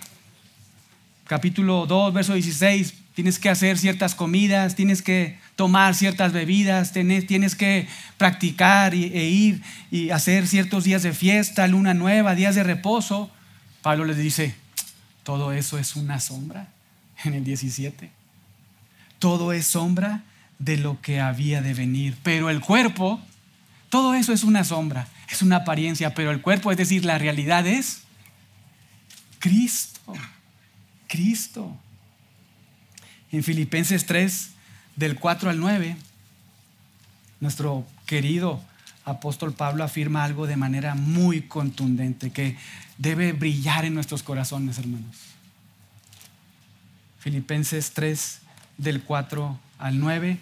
[1.27, 7.57] capítulo 2, verso 16, tienes que hacer ciertas comidas, tienes que tomar ciertas bebidas, tienes,
[7.57, 13.31] que practicar e ir y hacer ciertos días de fiesta, luna nueva, días de reposo.
[13.81, 14.55] Pablo les dice,
[15.23, 16.69] todo eso es una sombra
[17.25, 18.11] en el 17.
[19.19, 20.23] Todo es sombra
[20.59, 22.19] de lo que había de venir.
[22.23, 23.19] Pero el cuerpo,
[23.89, 27.67] todo eso es una sombra, es una apariencia, pero el cuerpo, es decir, la realidad
[27.67, 28.03] es
[29.39, 30.15] Cristo.
[31.09, 31.77] Cristo.
[33.33, 34.51] En Filipenses 3,
[34.97, 35.97] del 4 al 9,
[37.41, 38.63] nuestro querido
[39.05, 42.57] apóstol Pablo afirma algo de manera muy contundente que
[42.99, 45.17] debe brillar en nuestros corazones, hermanos.
[47.21, 48.41] Filipenses 3,
[48.79, 50.39] del 4 al 9,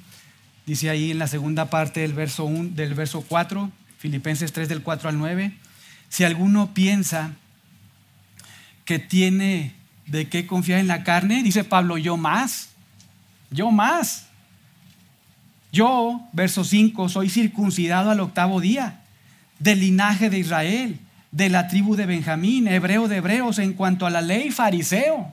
[0.66, 4.82] dice ahí en la segunda parte del verso, 1, del verso 4, Filipenses 3, del
[4.82, 5.52] 4 al 9,
[6.08, 7.32] si alguno piensa
[8.84, 9.74] que tiene
[10.06, 12.74] de qué confiar en la carne, dice Pablo, yo más
[13.54, 14.26] yo más.
[15.72, 19.00] Yo, verso 5, soy circuncidado al octavo día,
[19.58, 20.98] del linaje de Israel,
[21.32, 25.32] de la tribu de Benjamín, hebreo de hebreos, en cuanto a la ley, fariseo.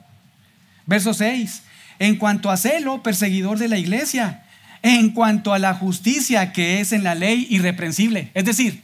[0.85, 1.63] Verso 6,
[1.99, 4.45] en cuanto a celo, perseguidor de la iglesia,
[4.83, 8.31] en cuanto a la justicia que es en la ley irreprensible.
[8.33, 8.83] Es decir,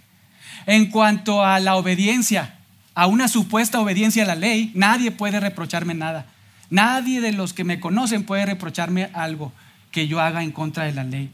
[0.65, 2.55] en cuanto a la obediencia,
[2.93, 6.25] a una supuesta obediencia a la ley, nadie puede reprocharme nada.
[6.69, 9.53] Nadie de los que me conocen puede reprocharme algo
[9.91, 11.31] que yo haga en contra de la ley.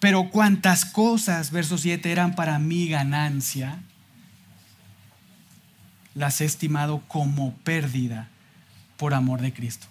[0.00, 3.78] Pero cuantas cosas, verso 7, eran para mi ganancia,
[6.14, 8.28] las he estimado como pérdida
[8.98, 9.86] por amor de Cristo.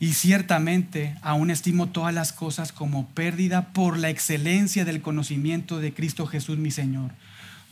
[0.00, 5.94] Y ciertamente aún estimo todas las cosas como pérdida por la excelencia del conocimiento de
[5.94, 7.12] Cristo Jesús mi Señor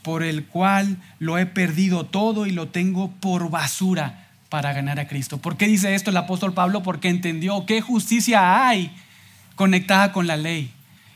[0.02, 5.06] por el cual lo he perdido todo y lo tengo por basura para ganar a
[5.06, 5.38] Cristo.
[5.38, 6.82] ¿Por qué dice esto el apóstol Pablo?
[6.82, 8.90] Porque entendió qué justicia hay
[9.54, 10.70] conectada con la ley.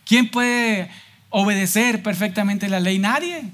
[0.04, 0.90] ¿Quién puede
[1.30, 2.98] obedecer perfectamente la ley?
[2.98, 3.44] Nadie,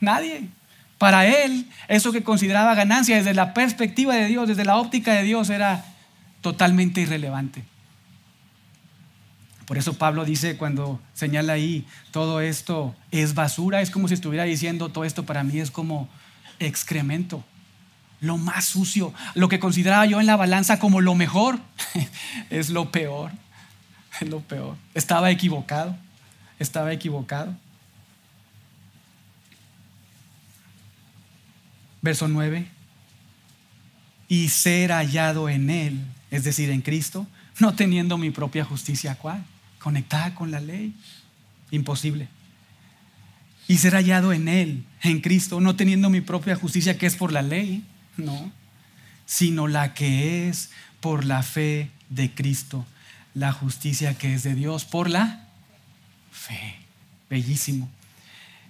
[0.00, 0.48] nadie.
[0.96, 5.24] Para él, eso que consideraba ganancia desde la perspectiva de Dios, desde la óptica de
[5.24, 5.84] Dios, era
[6.40, 7.64] totalmente irrelevante.
[9.66, 14.44] Por eso Pablo dice cuando señala ahí, todo esto es basura, es como si estuviera
[14.44, 16.08] diciendo, todo esto para mí es como
[16.60, 17.44] excremento,
[18.20, 21.58] lo más sucio, lo que consideraba yo en la balanza como lo mejor,
[22.50, 23.32] es lo peor,
[24.20, 24.76] es lo peor.
[24.94, 25.96] Estaba equivocado,
[26.60, 27.52] estaba equivocado.
[32.02, 32.68] Verso 9,
[34.28, 37.26] y ser hallado en Él, es decir, en Cristo,
[37.58, 39.44] no teniendo mi propia justicia, ¿cuál?
[39.86, 40.92] conectada con la ley.
[41.70, 42.26] Imposible.
[43.68, 47.30] Y ser hallado en Él, en Cristo, no teniendo mi propia justicia que es por
[47.30, 47.84] la ley,
[48.16, 48.50] no,
[49.26, 52.84] sino la que es por la fe de Cristo,
[53.32, 55.46] la justicia que es de Dios por la
[56.32, 56.76] fe.
[57.30, 57.88] Bellísimo.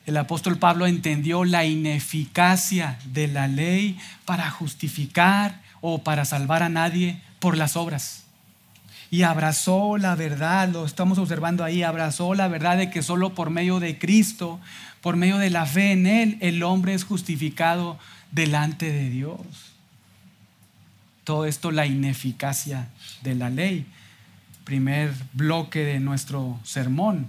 [0.05, 6.69] El apóstol Pablo entendió la ineficacia de la ley para justificar o para salvar a
[6.69, 8.25] nadie por las obras
[9.09, 13.51] y abrazó la verdad, lo estamos observando ahí, abrazó la verdad de que solo por
[13.51, 14.59] medio de Cristo,
[15.01, 18.01] por medio de la fe en Él, el hombre es justificado
[18.33, 19.39] delante de Dios.
[21.23, 22.89] Todo esto la ineficacia
[23.23, 23.87] de la ley.
[24.65, 27.29] primer bloque de nuestro sermón,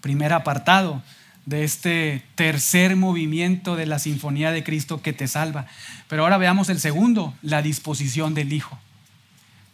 [0.00, 1.02] primer apartado
[1.44, 5.66] de este tercer movimiento de la Sinfonía de Cristo que te salva.
[6.08, 8.78] Pero ahora veamos el segundo, la disposición del Hijo.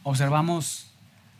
[0.02, 0.86] Observamos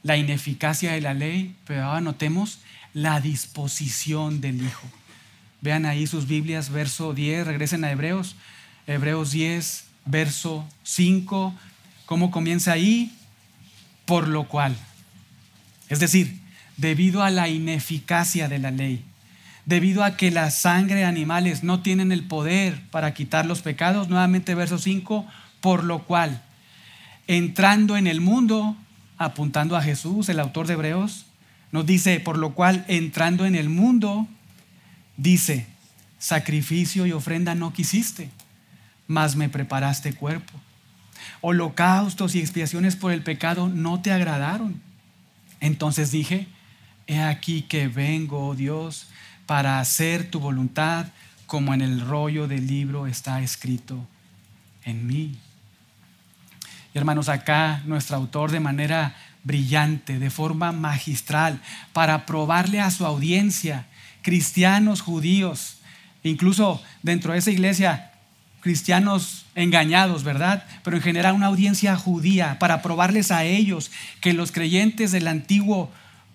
[0.02, 2.58] la ineficacia de la ley, pero ahora notemos
[2.94, 4.88] la disposición del Hijo.
[5.60, 8.36] Vean ahí sus Biblias, verso 10, regresen a Hebreos,
[8.86, 11.54] Hebreos 10, verso 5,
[12.06, 13.16] ¿cómo comienza ahí?
[14.04, 14.76] Por lo cual.
[15.88, 16.40] Es decir,
[16.76, 19.04] debido a la ineficacia de la ley,
[19.66, 24.08] debido a que la sangre de animales no tienen el poder para quitar los pecados,
[24.08, 25.26] nuevamente verso 5,
[25.60, 26.42] por lo cual,
[27.26, 28.76] entrando en el mundo,
[29.18, 31.26] apuntando a Jesús, el autor de Hebreos,
[31.70, 34.28] nos dice, por lo cual, entrando en el mundo,
[35.16, 35.66] dice,
[36.18, 38.30] sacrificio y ofrenda no quisiste,
[39.06, 40.52] mas me preparaste cuerpo.
[41.40, 44.80] Holocaustos y expiaciones por el pecado no te agradaron.
[45.60, 46.46] Entonces dije,
[47.06, 49.08] he aquí que vengo, oh Dios,
[49.46, 51.06] para hacer tu voluntad,
[51.46, 54.06] como en el rollo del libro está escrito
[54.84, 55.38] en mí.
[56.94, 61.60] Y hermanos, acá nuestro autor de manera brillante, de forma magistral,
[61.92, 63.86] para probarle a su audiencia,
[64.22, 65.78] cristianos judíos,
[66.22, 68.12] incluso dentro de esa iglesia,
[68.60, 70.64] cristianos engañados, ¿verdad?
[70.84, 75.90] Pero en general una audiencia judía, para probarles a ellos que los creyentes del antiguo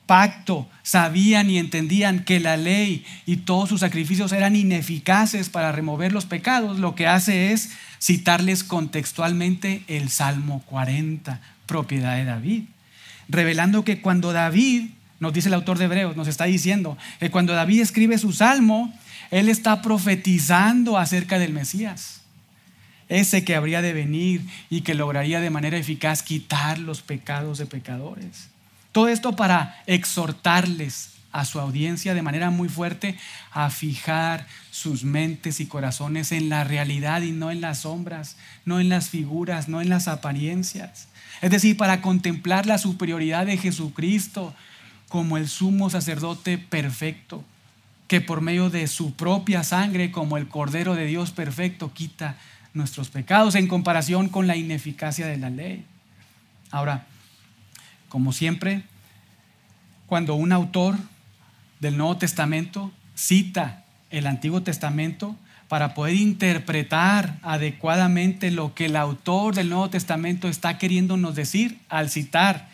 [0.08, 6.14] pacto sabían y entendían que la ley y todos sus sacrificios eran ineficaces para remover
[6.14, 12.64] los pecados, lo que hace es citarles contextualmente el Salmo 40, propiedad de David,
[13.28, 14.90] revelando que cuando David,
[15.20, 18.94] nos dice el autor de Hebreos, nos está diciendo que cuando David escribe su Salmo,
[19.30, 22.22] él está profetizando acerca del Mesías,
[23.10, 27.66] ese que habría de venir y que lograría de manera eficaz quitar los pecados de
[27.66, 28.50] pecadores.
[28.92, 33.18] Todo esto para exhortarles a su audiencia de manera muy fuerte
[33.52, 38.80] a fijar sus mentes y corazones en la realidad y no en las sombras, no
[38.80, 41.08] en las figuras, no en las apariencias.
[41.42, 44.56] Es decir, para contemplar la superioridad de Jesucristo
[45.10, 47.44] como el sumo sacerdote perfecto,
[48.08, 52.38] que por medio de su propia sangre, como el Cordero de Dios perfecto, quita
[52.74, 55.86] nuestros pecados en comparación con la ineficacia de la ley.
[56.72, 57.06] Ahora,
[58.10, 58.84] como siempre,
[60.08, 60.96] cuando un autor
[61.80, 65.36] del Nuevo Testamento cita el Antiguo Testamento
[65.68, 72.10] para poder interpretar adecuadamente lo que el autor del Nuevo Testamento está queriéndonos decir al
[72.10, 72.70] citar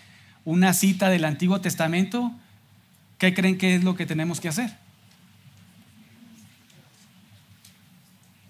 [0.45, 2.31] una cita del Antiguo Testamento,
[3.17, 4.77] ¿qué creen que es lo que tenemos que hacer?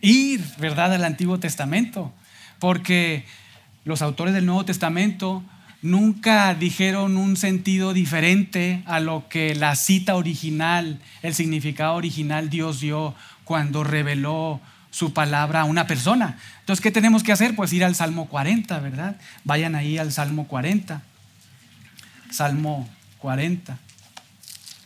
[0.02, 2.12] Ir, ¿verdad?, al Antiguo Testamento,
[2.60, 3.26] porque
[3.86, 5.44] los autores del Nuevo Testamento
[5.84, 12.80] nunca dijeron un sentido diferente a lo que la cita original, el significado original Dios
[12.80, 16.40] dio cuando reveló su palabra a una persona.
[16.62, 17.56] Entonces, ¿qué tenemos que hacer?
[17.56, 19.18] Pues ir al Salmo 40, ¿verdad?
[19.44, 21.02] Vayan ahí al Salmo 40.
[22.32, 23.78] Salmo 40,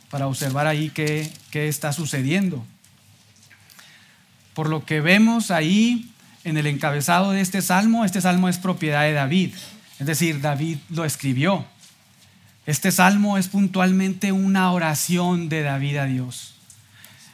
[0.10, 2.66] para observar ahí qué, qué está sucediendo.
[4.54, 6.12] Por lo que vemos ahí
[6.44, 9.54] en el encabezado de este salmo, este salmo es propiedad de David.
[10.00, 11.66] Es decir, David lo escribió.
[12.66, 16.56] Este salmo es puntualmente una oración de David a Dios.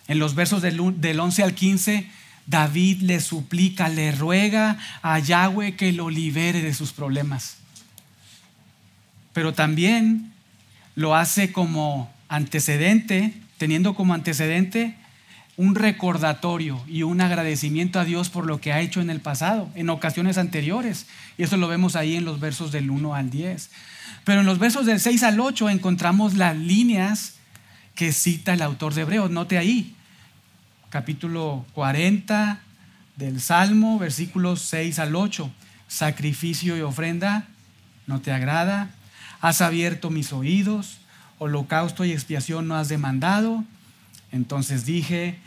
[0.08, 2.10] En los versos del, 11 al 15,
[2.45, 7.58] David le suplica, le ruega a Yahweh que lo libere de sus problemas.
[9.34, 10.32] Pero también
[10.95, 14.95] lo hace como antecedente, teniendo como antecedente
[15.56, 19.70] un recordatorio y un agradecimiento a Dios por lo que ha hecho en el pasado,
[19.76, 21.06] en ocasiones anteriores.
[21.38, 23.70] Y eso lo vemos ahí en los versos del 1 al 10.
[24.24, 27.36] Pero en los versos del 6 al 8 encontramos las líneas
[27.94, 29.30] que cita el autor de Hebreos.
[29.30, 29.96] Note ahí,
[30.89, 32.60] capítulo 40
[33.16, 35.52] del Salmo, versículos 6 al 8.
[35.88, 37.48] Sacrificio y ofrenda
[38.08, 38.89] no te agrada.
[39.39, 40.98] Has abierto mis oídos.
[41.38, 43.63] Holocausto y expiación no has demandado
[44.34, 45.39] entonces dije,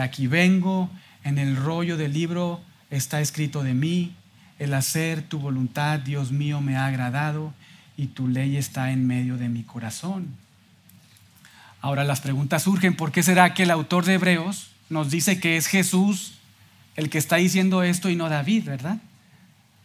[0.00, 0.88] aquí vengo,
[1.24, 2.60] en el rollo del libro
[2.90, 4.14] está escrito de mí,
[4.60, 7.52] el hacer tu voluntad, Dios mío, me ha agradado
[7.96, 10.28] y tu ley está en medio de mi corazón.
[11.80, 15.56] Ahora las preguntas surgen, ¿por qué será que el autor de Hebreos nos dice que
[15.56, 16.34] es Jesús
[16.94, 18.98] el que está diciendo esto y no David, verdad?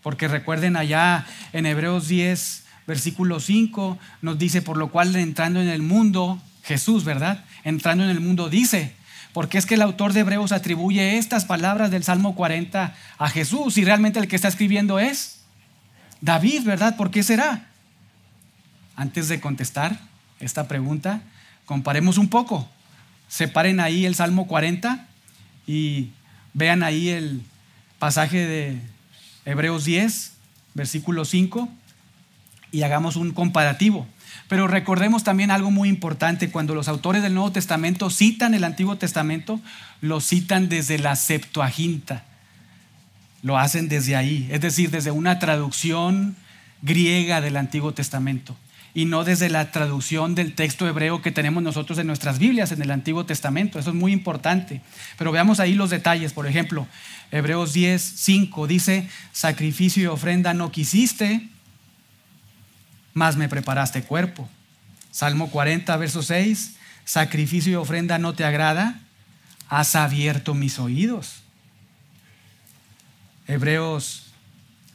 [0.04, 5.70] Porque recuerden allá en Hebreos 10, versículo 5, nos dice, por lo cual entrando en
[5.70, 7.46] el mundo, Jesús, ¿verdad?
[7.64, 8.94] Entrando en el mundo dice,
[9.34, 13.78] porque es que el autor de Hebreos atribuye estas palabras del Salmo 40 a Jesús
[13.78, 15.40] y realmente el que está escribiendo es
[16.22, 16.98] David, ¿verdad?
[16.98, 17.68] ¿Por qué será?
[19.02, 20.00] antes de contestar
[20.40, 21.24] esta pregunta,
[21.66, 22.70] comparemos un poco.
[23.28, 25.08] Separen ahí el Salmo 40
[25.66, 26.12] y
[26.54, 27.42] vean ahí el
[27.98, 28.80] pasaje de
[29.44, 30.34] Hebreos 10,
[30.76, 31.68] versículo 5,
[32.72, 34.08] y hagamos un comparativo.
[34.48, 38.98] Pero recordemos también algo muy importante, cuando los autores del Nuevo Testamento citan el Antiguo
[38.98, 39.60] Testamento,
[40.02, 42.26] lo citan desde la Septuaginta.
[43.44, 46.36] Lo hacen desde ahí, es decir, desde una traducción
[46.82, 48.56] griega del Antiguo Testamento
[48.94, 52.82] y no desde la traducción del texto hebreo que tenemos nosotros en nuestras Biblias en
[52.82, 53.80] el Antiguo Testamento.
[53.80, 54.82] Eso es muy importante.
[55.18, 56.34] Pero veamos ahí los detalles.
[56.34, 56.88] Por ejemplo,
[57.32, 61.48] Hebreos 10, 5 dice, sacrificio y ofrenda no quisiste,
[63.14, 64.50] más me preparaste cuerpo.
[65.12, 69.00] Salmo 40, verso 6, sacrificio y ofrenda no te agrada,
[69.68, 71.44] has abierto mis oídos.
[73.48, 74.32] Hebreos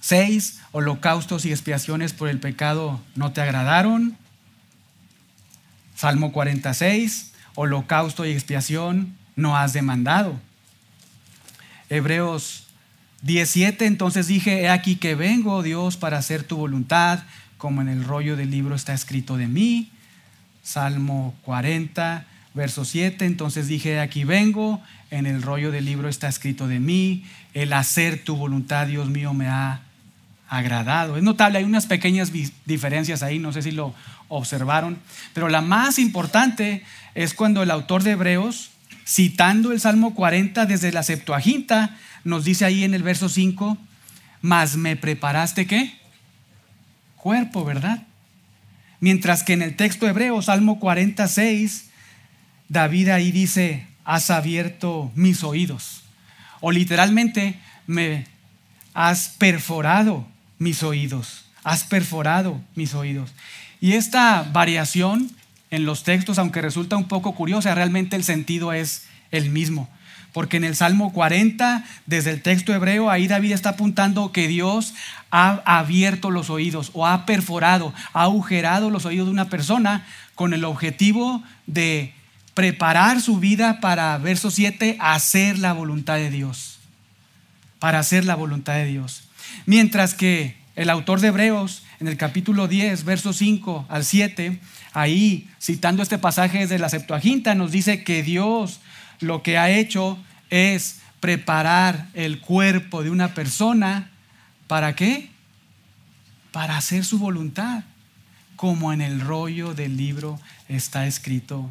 [0.00, 4.16] 6, holocaustos y expiaciones por el pecado no te agradaron.
[5.94, 10.38] Salmo 46, holocausto y expiación no has demandado.
[11.88, 12.64] Hebreos
[13.22, 17.20] 17, entonces dije, he aquí que vengo, Dios, para hacer tu voluntad
[17.58, 19.90] como en el rollo del libro está escrito de mí.
[20.62, 23.24] Salmo 40, verso 7.
[23.24, 27.24] Entonces dije, aquí vengo, en el rollo del libro está escrito de mí.
[27.54, 29.80] El hacer tu voluntad, Dios mío, me ha
[30.48, 31.16] agradado.
[31.16, 32.32] Es notable, hay unas pequeñas
[32.64, 33.94] diferencias ahí, no sé si lo
[34.28, 34.98] observaron,
[35.34, 36.84] pero la más importante
[37.14, 38.70] es cuando el autor de Hebreos,
[39.06, 43.78] citando el Salmo 40 desde la Septuaginta, nos dice ahí en el verso 5,
[44.42, 45.96] mas me preparaste qué?
[47.26, 48.04] Cuerpo, ¿verdad?
[49.00, 51.86] Mientras que en el texto hebreo, Salmo 46,
[52.68, 56.04] David ahí dice, has abierto mis oídos.
[56.60, 57.58] O literalmente,
[57.88, 58.28] me
[58.94, 60.24] has perforado
[60.60, 61.46] mis oídos.
[61.64, 63.34] Has perforado mis oídos.
[63.80, 65.28] Y esta variación
[65.72, 69.90] en los textos, aunque resulta un poco curiosa, realmente el sentido es el mismo.
[70.32, 74.94] Porque en el Salmo 40, desde el texto hebreo, ahí David está apuntando que Dios
[75.30, 80.54] ha abierto los oídos o ha perforado, ha agujerado los oídos de una persona con
[80.54, 82.14] el objetivo de
[82.54, 86.78] preparar su vida para, verso 7, hacer la voluntad de Dios.
[87.78, 89.28] Para hacer la voluntad de Dios.
[89.66, 94.58] Mientras que el autor de Hebreos, en el capítulo 10, verso 5 al 7,
[94.92, 98.80] ahí citando este pasaje de la Septuaginta, nos dice que Dios
[99.20, 100.18] lo que ha hecho
[100.50, 104.10] es preparar el cuerpo de una persona.
[104.66, 105.30] ¿Para qué?
[106.52, 107.84] Para hacer su voluntad,
[108.56, 111.70] como en el rollo del libro está escrito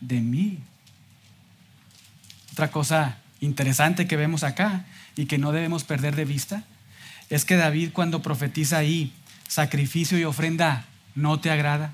[0.00, 0.58] de mí.
[2.52, 4.86] Otra cosa interesante que vemos acá
[5.16, 6.64] y que no debemos perder de vista
[7.28, 9.12] es que David cuando profetiza ahí,
[9.48, 10.84] sacrificio y ofrenda
[11.14, 11.92] no te agrada,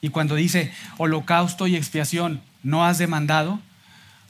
[0.00, 3.60] y cuando dice holocausto y expiación no has demandado,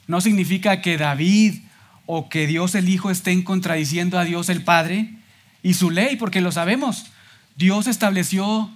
[0.07, 1.61] no significa que David
[2.07, 5.18] o que Dios el Hijo estén contradiciendo a Dios el Padre
[5.63, 7.07] y su ley, porque lo sabemos.
[7.55, 8.69] Dios estableció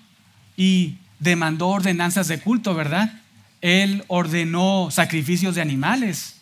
[0.57, 3.21] y demandó ordenanzas de culto, ¿verdad?
[3.61, 6.41] Él ordenó sacrificios de animales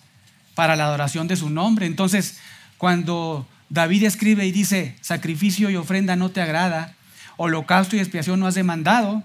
[0.56, 1.86] para la adoración de su nombre.
[1.86, 2.40] Entonces,
[2.78, 6.96] cuando David escribe y dice, sacrificio y ofrenda no te agrada,
[7.38, 9.24] holocausto y expiación no has demandado,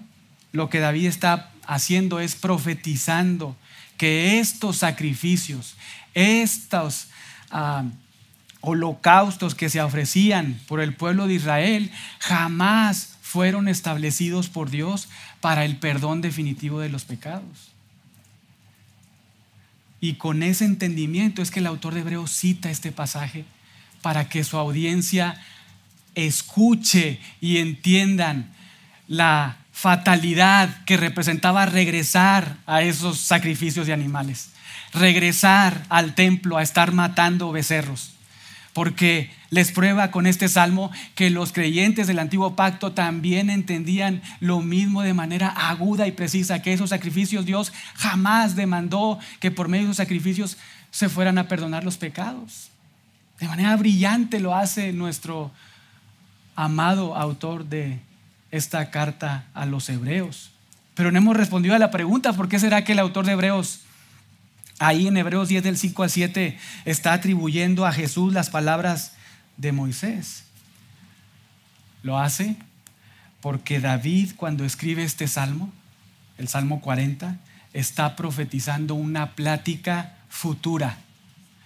[0.52, 3.56] lo que David está haciendo es profetizando
[3.96, 5.76] que estos sacrificios,
[6.14, 7.08] estos
[7.50, 7.84] ah,
[8.60, 15.08] holocaustos que se ofrecían por el pueblo de Israel, jamás fueron establecidos por Dios
[15.40, 17.72] para el perdón definitivo de los pecados.
[20.00, 23.44] Y con ese entendimiento es que el autor de Hebreos cita este pasaje
[24.02, 25.40] para que su audiencia
[26.14, 28.52] escuche y entiendan
[29.08, 34.50] la fatalidad que representaba regresar a esos sacrificios de animales,
[34.92, 38.15] regresar al templo a estar matando becerros,
[38.76, 44.60] porque les prueba con este salmo que los creyentes del antiguo pacto también entendían lo
[44.60, 49.84] mismo de manera aguda y precisa, que esos sacrificios Dios jamás demandó que por medio
[49.86, 50.58] de esos sacrificios
[50.90, 52.68] se fueran a perdonar los pecados.
[53.40, 55.50] De manera brillante lo hace nuestro
[56.54, 57.98] amado autor de
[58.50, 60.50] esta carta a los hebreos.
[60.94, 63.85] Pero no hemos respondido a la pregunta, ¿por qué será que el autor de Hebreos,
[64.78, 69.12] ahí en Hebreos 10 del 5 al 7, está atribuyendo a Jesús las palabras
[69.56, 70.44] de Moisés?
[72.02, 72.56] Lo hace
[73.40, 75.72] porque David cuando escribe este salmo,
[76.38, 77.38] el Salmo 40,
[77.72, 80.98] está profetizando una plática futura,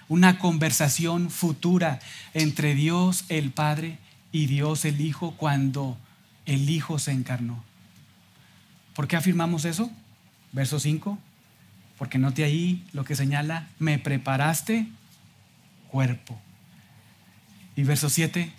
[0.08, 2.00] una conversación futura
[2.34, 3.98] entre Dios el Padre
[4.32, 5.96] y Dios el Hijo cuando
[6.46, 7.62] el Hijo se encarnó.
[8.94, 9.90] ¿Por qué afirmamos eso?
[10.52, 11.18] Verso 5.
[12.01, 14.86] Porque note ahí lo que señala, me preparaste
[15.90, 16.40] cuerpo.
[17.76, 18.51] Y verso 7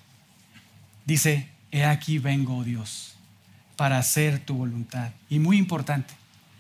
[1.07, 3.15] dice, he aquí vengo, oh Dios,
[3.77, 5.09] para hacer tu voluntad.
[5.27, 6.13] Y muy importante,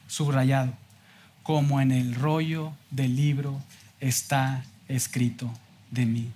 [0.07, 0.73] subrayado,
[1.43, 3.61] como en el rollo del libro
[3.99, 5.53] está escrito
[5.91, 6.31] de mí.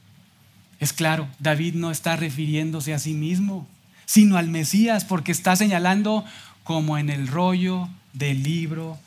[0.80, 3.68] Es claro, David no está refiriéndose a sí mismo,
[4.06, 6.24] sino al Mesías, porque está señalando
[6.64, 9.00] como en el rollo del libro,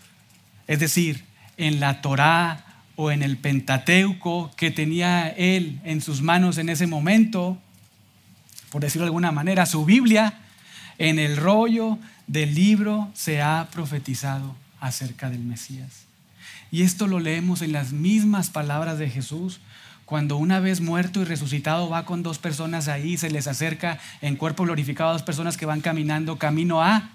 [0.66, 1.27] es decir,
[1.58, 2.64] en la Torá
[2.96, 7.58] o en el Pentateuco que tenía él en sus manos en ese momento,
[8.70, 10.40] por decirlo de alguna manera, su Biblia,
[10.98, 16.06] en el rollo del libro se ha profetizado acerca del Mesías.
[16.70, 19.60] Y esto lo leemos en las mismas palabras de Jesús,
[20.04, 24.36] cuando una vez muerto y resucitado va con dos personas ahí, se les acerca en
[24.36, 27.10] cuerpo glorificado a dos personas que van caminando camino a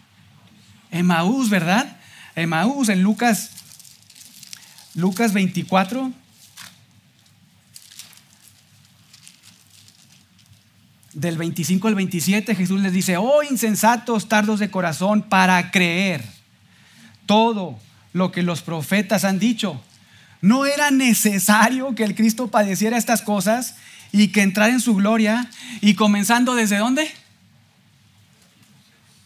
[0.92, 1.98] Emaús, ¿verdad?
[2.36, 3.63] Emaús en Lucas
[4.96, 6.12] Lucas 24.
[11.14, 16.24] Del 25 al 27 Jesús les dice, oh insensatos, tardos de corazón, para creer
[17.26, 17.80] todo
[18.14, 19.82] lo que los profetas han dicho.
[20.42, 23.76] ¿No era necesario que el Cristo padeciera estas cosas
[24.12, 25.50] y que entrara en su gloria?
[25.82, 27.10] Y comenzando desde dónde?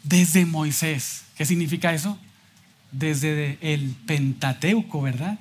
[0.03, 1.24] Desde Moisés.
[1.36, 2.18] ¿Qué significa eso?
[2.91, 5.39] Desde el Pentateuco, ¿verdad?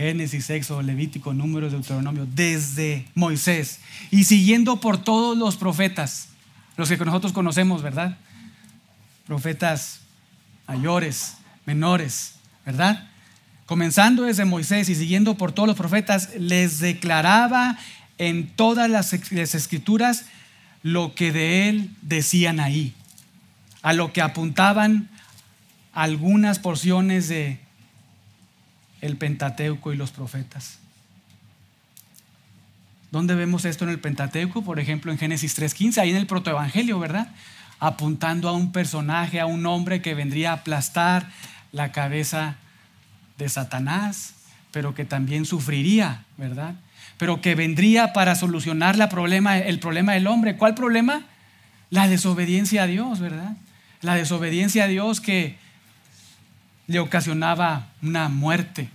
[0.00, 3.80] Génesis, Éxodo, Levítico, Números, Deuteronomio, desde Moisés
[4.10, 6.28] y siguiendo por todos los profetas,
[6.78, 8.16] los que nosotros conocemos, ¿verdad?
[9.26, 10.00] Profetas
[10.66, 11.34] mayores,
[11.66, 13.10] menores, ¿verdad?
[13.66, 17.76] Comenzando desde Moisés y siguiendo por todos los profetas, les declaraba
[18.16, 20.24] en todas las escrituras
[20.82, 22.94] lo que de él decían ahí,
[23.82, 25.10] a lo que apuntaban
[25.92, 27.60] algunas porciones de
[29.00, 30.78] el Pentateuco y los profetas.
[33.10, 34.62] ¿Dónde vemos esto en el Pentateuco?
[34.62, 37.28] Por ejemplo, en Génesis 3.15, ahí en el protoevangelio, ¿verdad?
[37.80, 41.28] Apuntando a un personaje, a un hombre que vendría a aplastar
[41.72, 42.56] la cabeza
[43.36, 44.34] de Satanás,
[44.70, 46.74] pero que también sufriría, ¿verdad?
[47.18, 50.56] Pero que vendría para solucionar problema, el problema del hombre.
[50.56, 51.22] ¿Cuál problema?
[51.90, 53.56] La desobediencia a Dios, ¿verdad?
[54.02, 55.58] La desobediencia a Dios que
[56.90, 58.88] le ocasionaba una muerte,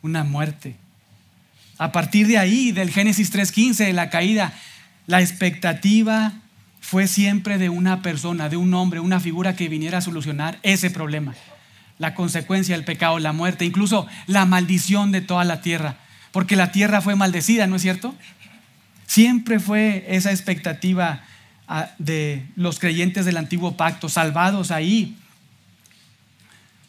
[0.00, 0.76] una muerte.
[1.76, 4.52] A partir de ahí, del Génesis 3.15, de la caída,
[5.08, 6.34] la expectativa
[6.80, 10.88] fue siempre de una persona, de un hombre, una figura que viniera a solucionar ese
[10.88, 11.34] problema.
[11.98, 15.96] La consecuencia del pecado, la muerte, incluso la maldición de toda la tierra,
[16.30, 18.14] porque la tierra fue maldecida, ¿no es cierto?
[19.06, 21.24] Siempre fue esa expectativa
[21.66, 25.16] ah, de los creyentes del antiguo pacto, salvados ahí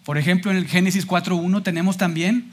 [0.03, 2.51] por ejemplo, en el Génesis 4.1 tenemos también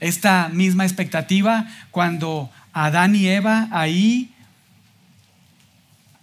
[0.00, 4.32] esta misma expectativa cuando Adán y Eva ahí,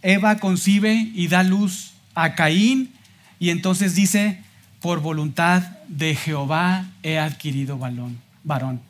[0.01, 2.93] Eva concibe y da luz a Caín
[3.39, 4.41] y entonces dice,
[4.81, 8.81] por voluntad de Jehová he adquirido varón.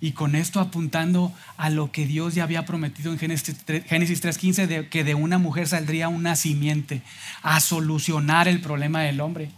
[0.00, 4.88] Y con esto apuntando a lo que Dios ya había prometido en Génesis 3.15, de
[4.88, 7.02] que de una mujer saldría una simiente
[7.42, 9.50] a solucionar el problema del hombre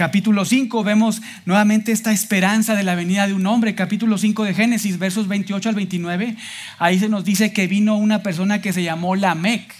[0.00, 3.74] capítulo 5 vemos nuevamente esta esperanza de la venida de un hombre.
[3.74, 6.38] Capítulo 5 de Génesis, versos 28 al 29.
[6.78, 9.74] Ahí se nos dice que vino una persona que se llamó Lamec.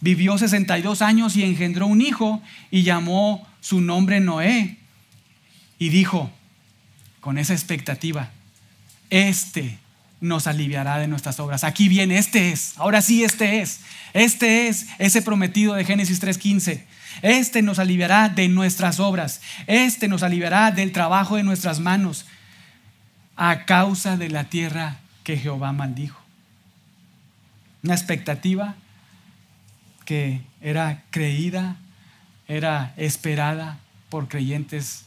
[0.00, 2.42] Vivió 62 años y engendró un hijo
[2.72, 4.78] y llamó su nombre Noé.
[5.78, 6.32] Y dijo,
[7.20, 8.30] con esa expectativa,
[9.10, 9.78] este
[10.20, 11.64] nos aliviará de nuestras obras.
[11.64, 13.80] Aquí viene, este es, ahora sí, este es,
[14.12, 16.84] este es ese prometido de Génesis 3.15
[17.22, 19.40] este nos aliviará de nuestras obras.
[19.66, 22.26] Este nos aliviará del trabajo de nuestras manos
[23.36, 26.20] a causa de la tierra que Jehová maldijo.
[27.82, 28.74] Una expectativa
[30.04, 31.76] que era creída,
[32.48, 35.04] era esperada por creyentes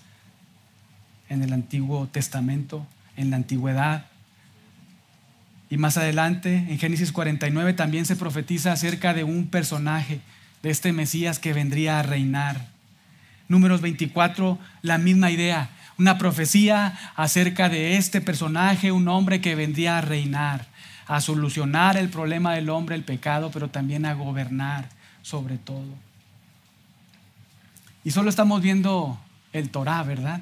[1.30, 2.86] en el Antiguo Testamento,
[3.16, 4.06] en la antigüedad.
[5.70, 10.20] Y más adelante, en Génesis 49, también se profetiza acerca de un personaje
[10.64, 12.68] de este Mesías que vendría a reinar.
[13.48, 19.98] Números 24, la misma idea, una profecía acerca de este personaje, un hombre que vendría
[19.98, 20.68] a reinar,
[21.08, 24.90] a solucionar el problema del hombre, el pecado, pero también a gobernar
[25.22, 25.94] sobre todo.
[28.04, 29.20] Y solo estamos viendo
[29.54, 30.42] el Torah, ¿verdad?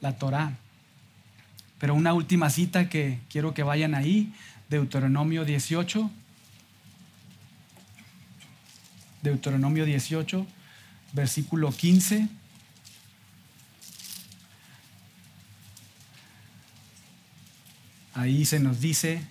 [0.00, 0.52] La Torah.
[1.80, 4.32] Pero una última cita que quiero que vayan ahí,
[4.68, 6.10] Deuteronomio 18,
[9.22, 10.46] Deuteronomio 18,
[11.14, 12.28] versículo 15.
[18.14, 19.22] Ahí se nos dice,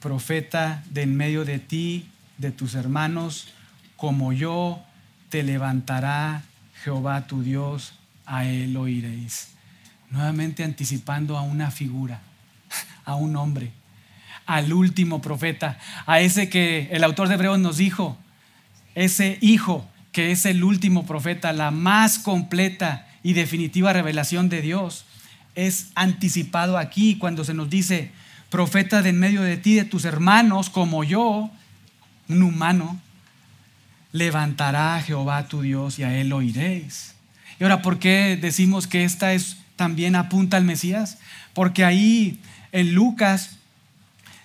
[0.00, 2.08] profeta de en medio de ti,
[2.38, 3.48] de tus hermanos,
[3.96, 4.82] como yo,
[5.28, 6.42] te levantará
[6.82, 7.94] Jehová tu Dios,
[8.26, 9.59] a él oiréis.
[10.10, 12.20] Nuevamente anticipando a una figura,
[13.04, 13.72] a un hombre,
[14.46, 18.18] al último profeta, a ese que el autor de Hebreos nos dijo,
[18.94, 25.04] ese hijo que es el último profeta, la más completa y definitiva revelación de Dios,
[25.54, 28.10] es anticipado aquí cuando se nos dice,
[28.50, 31.50] profeta de en medio de ti, de tus hermanos, como yo,
[32.28, 33.00] un humano,
[34.12, 37.14] levantará a Jehová tu Dios y a él oiréis.
[37.58, 41.16] Y ahora, ¿por qué decimos que esta es también apunta al Mesías?
[41.54, 42.38] Porque ahí
[42.70, 43.56] en Lucas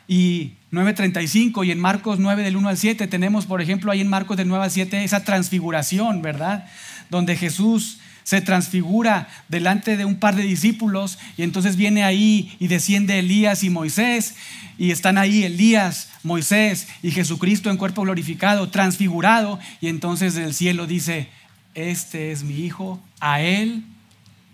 [0.07, 4.07] y 9.35 y en Marcos 9 del 1 al 7 tenemos, por ejemplo, ahí en
[4.07, 6.67] Marcos del 9 al 7 esa transfiguración, ¿verdad?
[7.09, 12.69] Donde Jesús se transfigura delante de un par de discípulos y entonces viene ahí y
[12.69, 14.35] desciende Elías y Moisés
[14.77, 20.87] y están ahí Elías, Moisés y Jesucristo en cuerpo glorificado, transfigurado y entonces del cielo
[20.87, 21.27] dice,
[21.73, 23.83] este es mi hijo, a él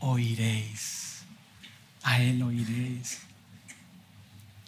[0.01, 1.23] oiréis,
[2.03, 3.19] a él oiréis.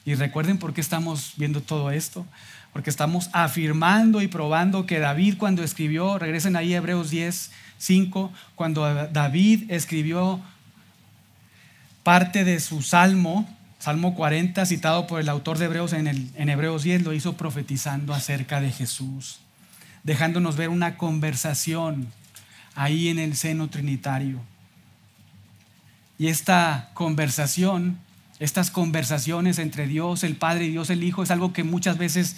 [0.06, 2.26] Y recuerden por qué estamos viendo todo esto.
[2.74, 8.34] Porque estamos afirmando y probando que David cuando escribió, regresen ahí a Hebreos 10, 5,
[8.56, 10.42] cuando David escribió
[12.02, 16.50] parte de su salmo, Salmo 40, citado por el autor de Hebreos en, el, en
[16.50, 19.40] Hebreos 10, lo hizo profetizando acerca de Jesús,
[20.04, 22.08] dejándonos ver una conversación
[22.76, 24.40] ahí en el seno trinitario.
[26.18, 27.98] Y esta conversación
[28.44, 32.36] estas conversaciones entre Dios el Padre y Dios el Hijo es algo que muchas veces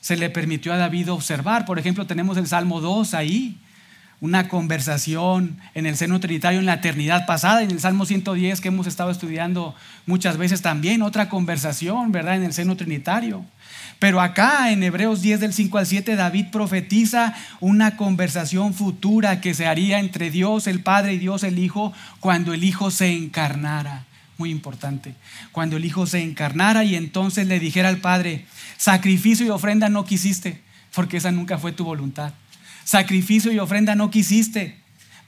[0.00, 1.64] se le permitió a David observar.
[1.64, 3.58] Por ejemplo, tenemos el Salmo 2 ahí,
[4.20, 8.68] una conversación en el seno trinitario en la eternidad pasada, en el Salmo 110 que
[8.68, 9.74] hemos estado estudiando
[10.06, 12.36] muchas veces también, otra conversación, ¿verdad?
[12.36, 13.44] En el seno trinitario.
[14.00, 19.54] Pero acá en Hebreos 10 del 5 al 7 David profetiza una conversación futura que
[19.54, 24.06] se haría entre Dios el Padre y Dios el Hijo cuando el Hijo se encarnara
[24.38, 25.14] muy importante.
[25.52, 28.46] Cuando el Hijo se encarnara y entonces le dijera al Padre,
[28.78, 30.62] sacrificio y ofrenda no quisiste,
[30.94, 32.32] porque esa nunca fue tu voluntad.
[32.84, 34.79] Sacrificio y ofrenda no quisiste,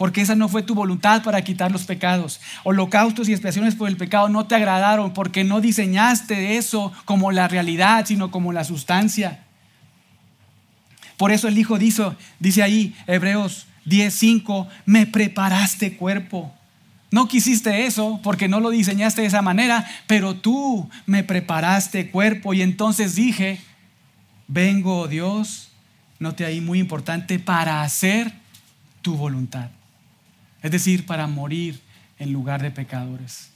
[0.02, 2.40] porque esa no fue tu voluntad para quitar los pecados.
[2.64, 7.46] Holocaustos y expiaciones por el pecado no te agradaron, porque no diseñaste eso como la
[7.46, 9.44] realidad, sino como la sustancia.
[11.16, 12.02] Por eso el Hijo dice,
[12.40, 16.52] dice ahí, Hebreos 10:5, me preparaste cuerpo.
[17.12, 22.54] No quisiste eso porque no lo diseñaste de esa manera, pero tú me preparaste cuerpo
[22.54, 23.60] y entonces dije,
[24.48, 25.70] vengo oh Dios,
[26.18, 28.32] note ahí muy importante, para hacer
[29.00, 29.70] tu voluntad.
[30.62, 31.80] Es decir, para morir
[32.18, 33.50] en lugar de pecadores.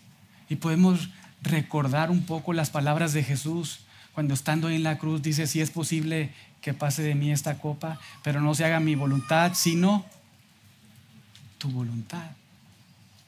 [0.48, 1.10] Y podemos
[1.42, 3.80] recordar un poco las palabras de Jesús
[4.12, 6.30] cuando estando en la cruz dice, si es posible
[6.62, 10.04] que pase de mí esta copa, pero no se haga mi voluntad, sino
[11.58, 12.30] tu voluntad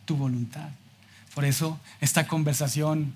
[0.08, 0.70] tu voluntad.
[1.34, 3.12] Por eso esta conversación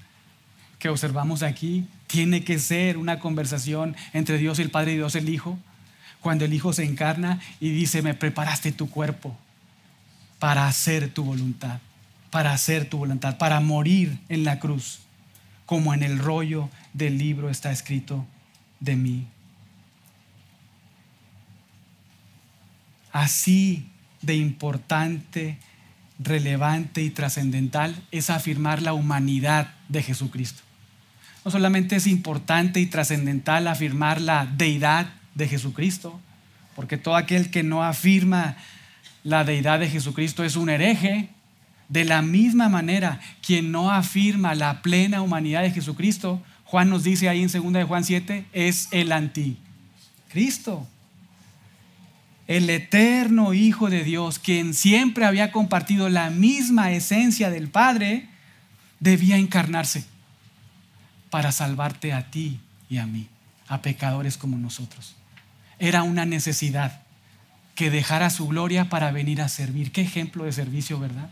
[0.78, 5.28] que observamos aquí tiene que ser una conversación entre Dios el Padre y Dios el
[5.28, 5.58] Hijo.
[6.20, 9.36] Cuando el Hijo se encarna y dice, me preparaste tu cuerpo
[10.42, 11.78] para hacer tu voluntad,
[12.32, 14.98] para hacer tu voluntad, para morir en la cruz,
[15.66, 18.26] como en el rollo del libro está escrito
[18.80, 19.28] de mí.
[23.12, 23.86] Así
[24.20, 25.58] de importante
[26.18, 30.64] relevante y trascendental es afirmar la humanidad de Jesucristo.
[31.44, 36.20] No solamente es importante y trascendental afirmar la deidad de Jesucristo,
[36.74, 38.56] porque todo aquel que no afirma
[39.24, 41.28] la deidad de Jesucristo es un hereje.
[41.88, 47.28] De la misma manera, quien no afirma la plena humanidad de Jesucristo, Juan nos dice
[47.28, 50.86] ahí en 2 de Juan 7, es el anticristo
[52.46, 58.28] el eterno Hijo de Dios, quien siempre había compartido la misma esencia del Padre,
[59.00, 60.04] debía encarnarse
[61.30, 62.60] para salvarte a ti
[62.90, 63.28] y a mí,
[63.68, 65.14] a pecadores como nosotros.
[65.78, 67.01] Era una necesidad
[67.82, 69.90] que dejara su gloria para venir a servir.
[69.90, 71.30] Qué ejemplo de servicio, ¿verdad?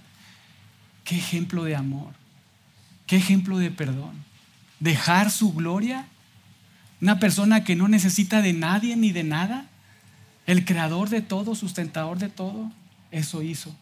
[1.05, 2.13] Qué ejemplo de amor.
[3.07, 4.17] Qué ejemplo de perdón.
[4.81, 6.09] Dejar su gloria.
[7.01, 9.67] Una persona que no necesita de nadie ni de nada
[10.45, 12.73] el creador de todo, sustentador de todo,
[13.13, 13.73] eso hizo.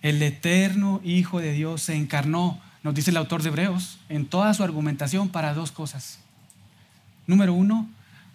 [0.00, 4.54] El eterno Hijo de Dios se encarnó, nos dice el autor de Hebreos, en toda
[4.54, 6.20] su argumentación para dos cosas.
[7.26, 7.86] Número uno,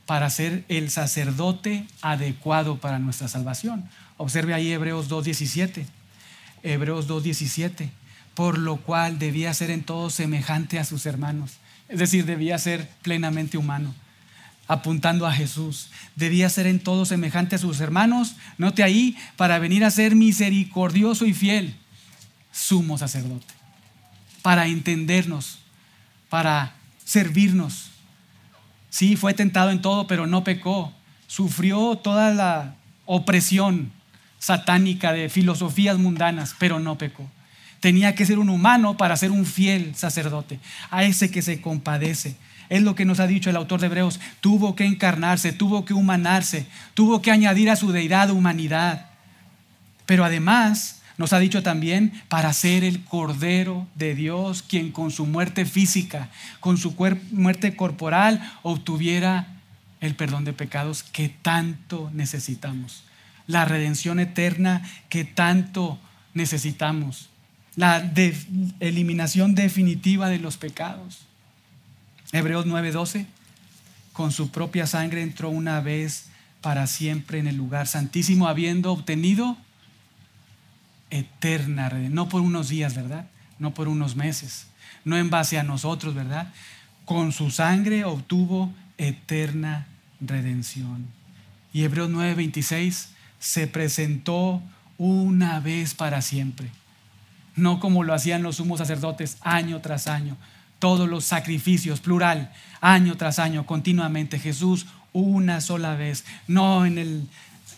[0.06, 3.90] para ser el sacerdote adecuado para nuestra salvación.
[4.18, 5.86] Observe ahí Hebreos 2.17.
[6.64, 7.90] Hebreos 2.17.
[8.36, 11.58] Por lo cual debía ser en todo semejante a sus hermanos.
[11.90, 13.94] Es decir, debía ser plenamente humano,
[14.68, 15.90] apuntando a Jesús.
[16.16, 18.36] Debía ser en todo semejante a sus hermanos.
[18.58, 21.76] Note ahí, para venir a ser misericordioso y fiel,
[22.52, 23.54] sumo sacerdote.
[24.42, 25.60] Para entendernos,
[26.30, 27.91] para servirnos.
[28.92, 30.94] Sí, fue tentado en todo, pero no pecó.
[31.26, 32.76] Sufrió toda la
[33.06, 33.92] opresión
[34.38, 37.26] satánica de filosofías mundanas, pero no pecó.
[37.80, 40.60] Tenía que ser un humano para ser un fiel sacerdote,
[40.92, 42.36] a ese que se compadece.
[42.68, 44.20] Es lo que nos ha dicho el autor de Hebreos.
[44.42, 49.08] Tuvo que encarnarse, tuvo que humanarse, tuvo que añadir a su deidad humanidad.
[50.06, 55.26] Pero además nos ha dicho también para ser el Cordero de Dios, quien con su
[55.26, 56.96] muerte física, con su
[57.32, 59.48] muerte corporal, obtuviera
[60.00, 63.04] el perdón de pecados que tanto necesitamos,
[63.48, 66.00] la redención eterna que tanto
[66.34, 67.30] necesitamos,
[67.76, 68.12] la
[68.80, 71.20] eliminación definitiva de los pecados.
[72.32, 73.26] Hebreos 9:12,
[74.14, 76.26] con su propia sangre entró una vez
[76.62, 79.58] para siempre en el lugar santísimo, habiendo obtenido
[81.12, 83.28] eterna redención, no por unos días, ¿verdad?
[83.60, 84.68] No por unos meses,
[85.06, 86.52] no en base a nosotros, ¿verdad?
[87.06, 89.88] Con su sangre obtuvo eterna
[90.20, 91.06] redención.
[91.74, 93.10] Y Hebreos 9:26
[93.40, 94.62] se presentó
[94.98, 96.70] una vez para siempre,
[97.56, 100.38] no como lo hacían los sumos sacerdotes año tras año,
[100.80, 102.52] todos los sacrificios, plural,
[102.82, 104.40] año tras año, continuamente.
[104.40, 107.28] Jesús una sola vez, no en el,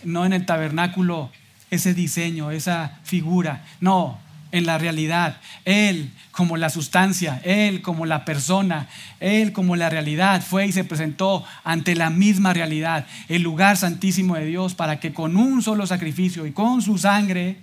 [0.03, 1.31] no en el tabernáculo
[1.73, 3.63] ese diseño, esa figura.
[3.79, 4.19] No,
[4.53, 5.37] en la realidad.
[5.65, 8.87] Él como la sustancia, Él como la persona,
[9.19, 14.35] Él como la realidad fue y se presentó ante la misma realidad, el lugar santísimo
[14.35, 17.57] de Dios, para que con un solo sacrificio y con su sangre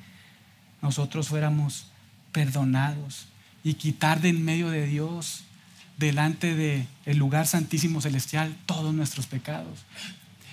[0.82, 1.86] nosotros fuéramos
[2.32, 3.26] perdonados
[3.62, 5.44] y quitar de en medio de Dios,
[5.96, 9.84] delante del el lugar santísimo celestial, todos nuestros pecados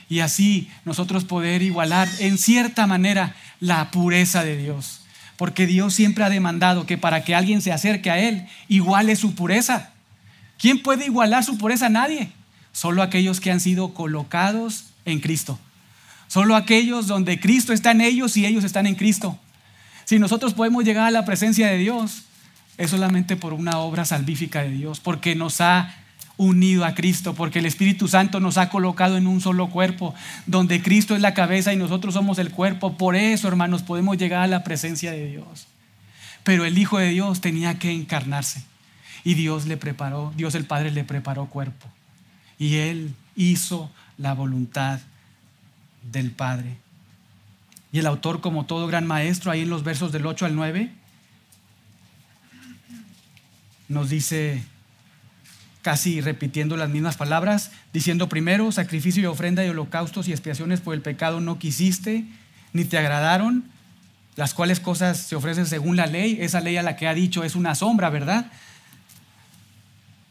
[0.09, 5.01] y así nosotros poder igualar en cierta manera la pureza de Dios.
[5.35, 9.35] Porque Dios siempre ha demandado que para que alguien se acerque a Él, iguale su
[9.35, 9.91] pureza.
[10.57, 11.89] ¿Quién puede igualar su pureza?
[11.89, 12.31] Nadie.
[12.71, 15.59] Solo aquellos que han sido colocados en Cristo.
[16.27, 19.39] Solo aquellos donde Cristo está en ellos y ellos están en Cristo.
[20.05, 22.23] Si nosotros podemos llegar a la presencia de Dios,
[22.77, 25.93] es solamente por una obra salvífica de Dios, porque nos ha
[26.37, 30.13] unido a Cristo, porque el Espíritu Santo nos ha colocado en un solo cuerpo,
[30.45, 32.95] donde Cristo es la cabeza y nosotros somos el cuerpo.
[32.95, 35.67] Por eso, hermanos, podemos llegar a la presencia de Dios.
[36.43, 38.63] Pero el Hijo de Dios tenía que encarnarse
[39.23, 41.87] y Dios le preparó, Dios el Padre le preparó cuerpo.
[42.59, 44.99] Y Él hizo la voluntad
[46.11, 46.77] del Padre.
[47.91, 50.91] Y el autor, como todo gran maestro, ahí en los versos del 8 al 9,
[53.89, 54.63] nos dice
[55.87, 60.93] casi repitiendo las mismas palabras, diciendo primero, sacrificio y ofrenda y holocaustos y expiaciones por
[60.93, 62.25] el pecado no quisiste,
[62.73, 63.63] ni te agradaron,
[64.35, 67.45] las cuales cosas se ofrecen según la ley, esa ley a la que ha dicho
[67.45, 68.51] es una sombra, ¿verdad?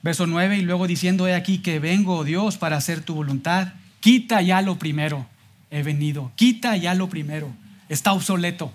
[0.02, 3.68] Verso 9, y luego diciendo, he aquí que vengo, oh Dios, para hacer tu voluntad,
[4.00, 5.26] quita ya lo primero,
[5.70, 7.50] he venido, quita ya lo primero,
[7.88, 8.74] está obsoleto,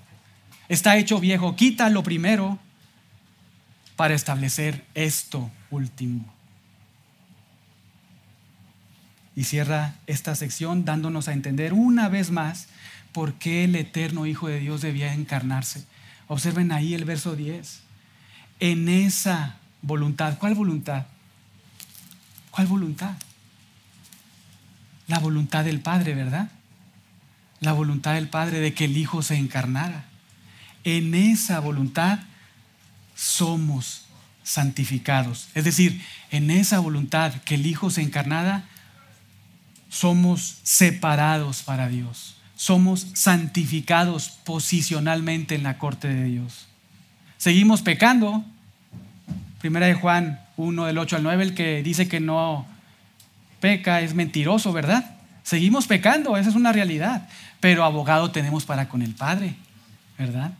[0.68, 2.58] está hecho viejo, quita lo primero
[3.96, 6.41] para establecer esto último
[9.36, 12.68] y cierra esta sección dándonos a entender una vez más
[13.12, 15.86] por qué el eterno Hijo de Dios debía encarnarse.
[16.28, 17.82] Observen ahí el verso 10.
[18.60, 21.06] En esa voluntad, ¿cuál voluntad?
[22.52, 23.16] ¿Cuál voluntad?
[25.08, 26.52] La voluntad del Padre, ¿verdad?
[27.60, 30.06] La voluntad del Padre de que el Hijo se encarnara.
[30.84, 32.20] En esa voluntad
[33.16, 34.06] somos
[34.44, 35.50] santificados.
[35.54, 36.02] Es decir,
[36.32, 38.66] en esa voluntad que el Hijo se encarnara,
[39.92, 42.38] somos separados para Dios.
[42.56, 46.68] Somos santificados posicionalmente en la corte de Dios.
[47.38, 48.44] Seguimos pecando.
[49.60, 52.66] Primera de Juan 1 del 8 al 9, el que dice que no
[53.60, 55.18] peca es mentiroso, ¿verdad?
[55.44, 57.28] Seguimos pecando, esa es una realidad.
[57.60, 59.56] Pero abogado tenemos para con el Padre,
[60.18, 60.54] ¿verdad?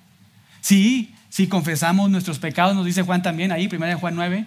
[0.60, 4.46] Sí, si confesamos nuestros pecados, nos dice Juan también ahí, primera de Juan 9,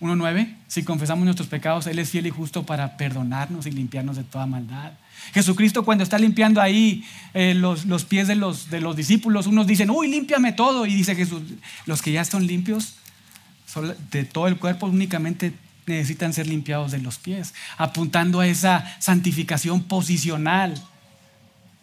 [0.00, 4.24] 1.9, si confesamos nuestros pecados, Él es fiel y justo para perdonarnos y limpiarnos de
[4.24, 4.92] toda maldad.
[5.34, 9.66] Jesucristo cuando está limpiando ahí eh, los, los, pies de los, de los discípulos, unos
[9.66, 10.86] dicen, uy, límpiame todo.
[10.86, 11.42] Y dice Jesús,
[11.86, 12.94] los que ya están limpios,
[14.10, 15.52] de todo el cuerpo, únicamente
[15.86, 20.74] necesitan ser limpiados de los pies, apuntando a esa santificación posicional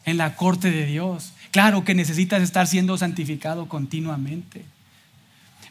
[0.06, 1.34] en la corte de Dios.
[1.52, 4.66] Claro que necesitas estar siendo santificado continuamente.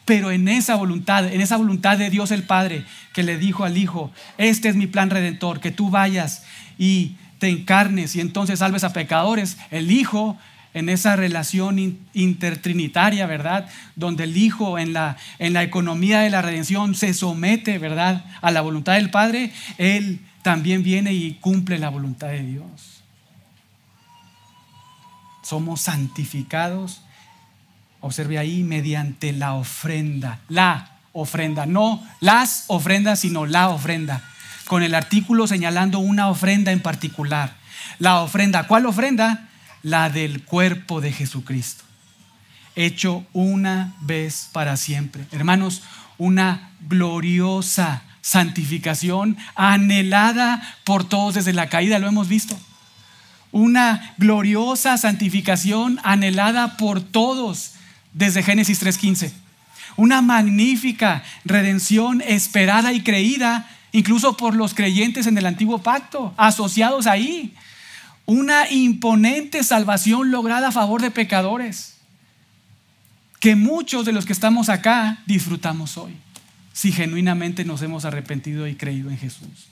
[0.05, 3.77] Pero en esa voluntad, en esa voluntad de Dios el Padre, que le dijo al
[3.77, 6.43] Hijo, este es mi plan redentor, que tú vayas
[6.77, 10.37] y te encarnes y entonces salves a pecadores, el Hijo
[10.75, 13.67] en esa relación intertrinitaria, ¿verdad?
[13.95, 18.25] Donde el Hijo en la, en la economía de la redención se somete, ¿verdad?
[18.41, 23.03] A la voluntad del Padre, Él también viene y cumple la voluntad de Dios.
[25.41, 27.04] Somos santificados,
[28.05, 34.23] observe ahí, mediante la ofrenda, la ofrenda, no las ofrendas, sino la ofrenda,
[34.67, 37.55] con el artículo señalando una ofrenda en particular.
[37.99, 39.49] La ofrenda, ¿cuál ofrenda?
[39.85, 41.83] la del cuerpo de Jesucristo,
[42.75, 45.27] hecho una vez para siempre.
[45.31, 45.83] Hermanos,
[46.17, 52.59] una gloriosa santificación anhelada por todos desde la caída, lo hemos visto.
[53.51, 57.74] Una gloriosa santificación anhelada por todos
[58.15, 59.31] desde Génesis 3.15.
[59.97, 67.07] Una magnífica redención esperada y creída incluso por los creyentes en el antiguo pacto, asociados
[67.07, 67.53] ahí
[68.25, 71.95] una imponente salvación lograda a favor de pecadores,
[73.39, 76.13] que muchos de los que estamos acá disfrutamos hoy,
[76.73, 79.67] si genuinamente nos hemos arrepentido y creído en Jesús.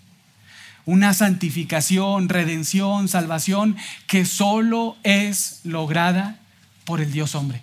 [0.86, 3.76] Una santificación, redención, salvación
[4.06, 6.38] que solo es lograda
[6.86, 7.62] por el Dios hombre.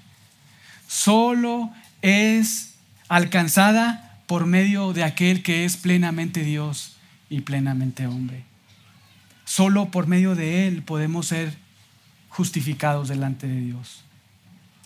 [0.91, 1.71] Solo
[2.03, 2.75] es
[3.09, 6.97] alcanzada por medio de aquel que es plenamente Dios
[7.29, 8.43] y plenamente hombre.
[9.45, 11.57] Solo por medio de Él podemos ser
[12.29, 14.03] justificados delante de Dios.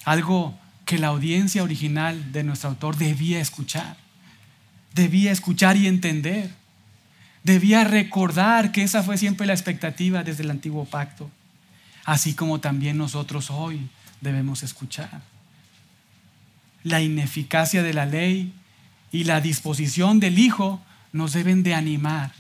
[0.05, 3.97] Algo que la audiencia original de nuestro autor debía escuchar.
[4.93, 6.51] Debía escuchar y entender.
[7.45, 11.31] Debía recordar que esa fue siempre la expectativa desde el antiguo pacto.
[12.05, 13.89] Así como también nosotros hoy
[14.21, 15.34] debemos escuchar.
[16.85, 18.55] La ineficacia de la ley
[19.11, 20.80] y la disposición del Hijo
[21.12, 22.32] nos deben de animar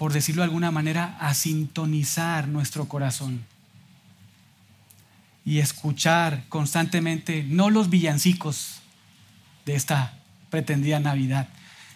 [0.00, 3.44] por decirlo de alguna manera, a sintonizar nuestro corazón
[5.44, 8.80] y escuchar constantemente no los villancicos
[9.66, 10.18] de esta
[10.48, 11.50] pretendida Navidad,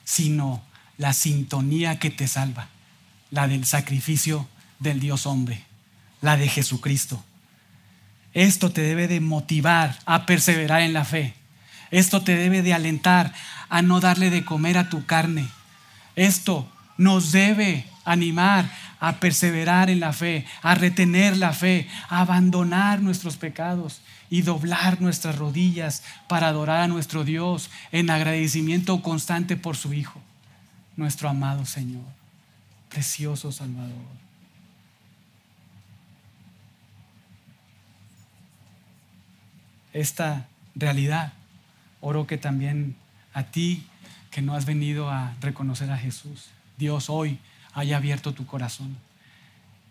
[0.05, 0.63] sino
[0.99, 2.69] la sintonía que te salva,
[3.31, 4.47] la del sacrificio
[4.81, 5.65] del Dios hombre,
[6.21, 7.25] la de Jesucristo.
[8.35, 11.35] Esto te debe de motivar a perseverar en la fe.
[11.91, 13.33] Esto te debe de alentar
[13.69, 15.47] a no darle de comer a tu carne.
[16.17, 16.69] Esto
[16.99, 18.71] nos debe animar
[19.01, 25.01] a perseverar en la fe, a retener la fe, a abandonar nuestros pecados y doblar
[25.01, 30.21] nuestras rodillas para adorar a nuestro Dios en agradecimiento constante por su Hijo,
[30.97, 32.05] nuestro amado Señor,
[32.89, 34.24] precioso Salvador.
[39.95, 41.33] Esta realidad,
[42.01, 42.97] oro que también
[43.33, 43.87] a ti
[44.31, 47.39] que no has venido a reconocer a Jesús, Dios hoy
[47.73, 48.97] haya abierto tu corazón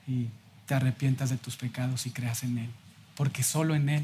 [0.06, 0.28] y
[0.66, 2.70] te arrepientas de tus pecados y creas en Él.
[3.16, 4.04] Porque solo en Él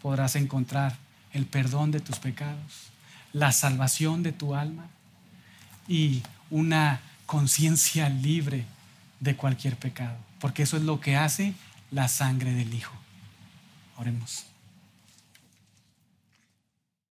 [0.00, 0.96] podrás encontrar
[1.32, 2.90] el perdón de tus pecados,
[3.32, 4.86] la salvación de tu alma
[5.88, 8.64] y una conciencia libre
[9.18, 10.16] de cualquier pecado.
[10.38, 11.54] Porque eso es lo que hace
[11.90, 12.94] la sangre del Hijo.
[13.96, 14.46] Oremos.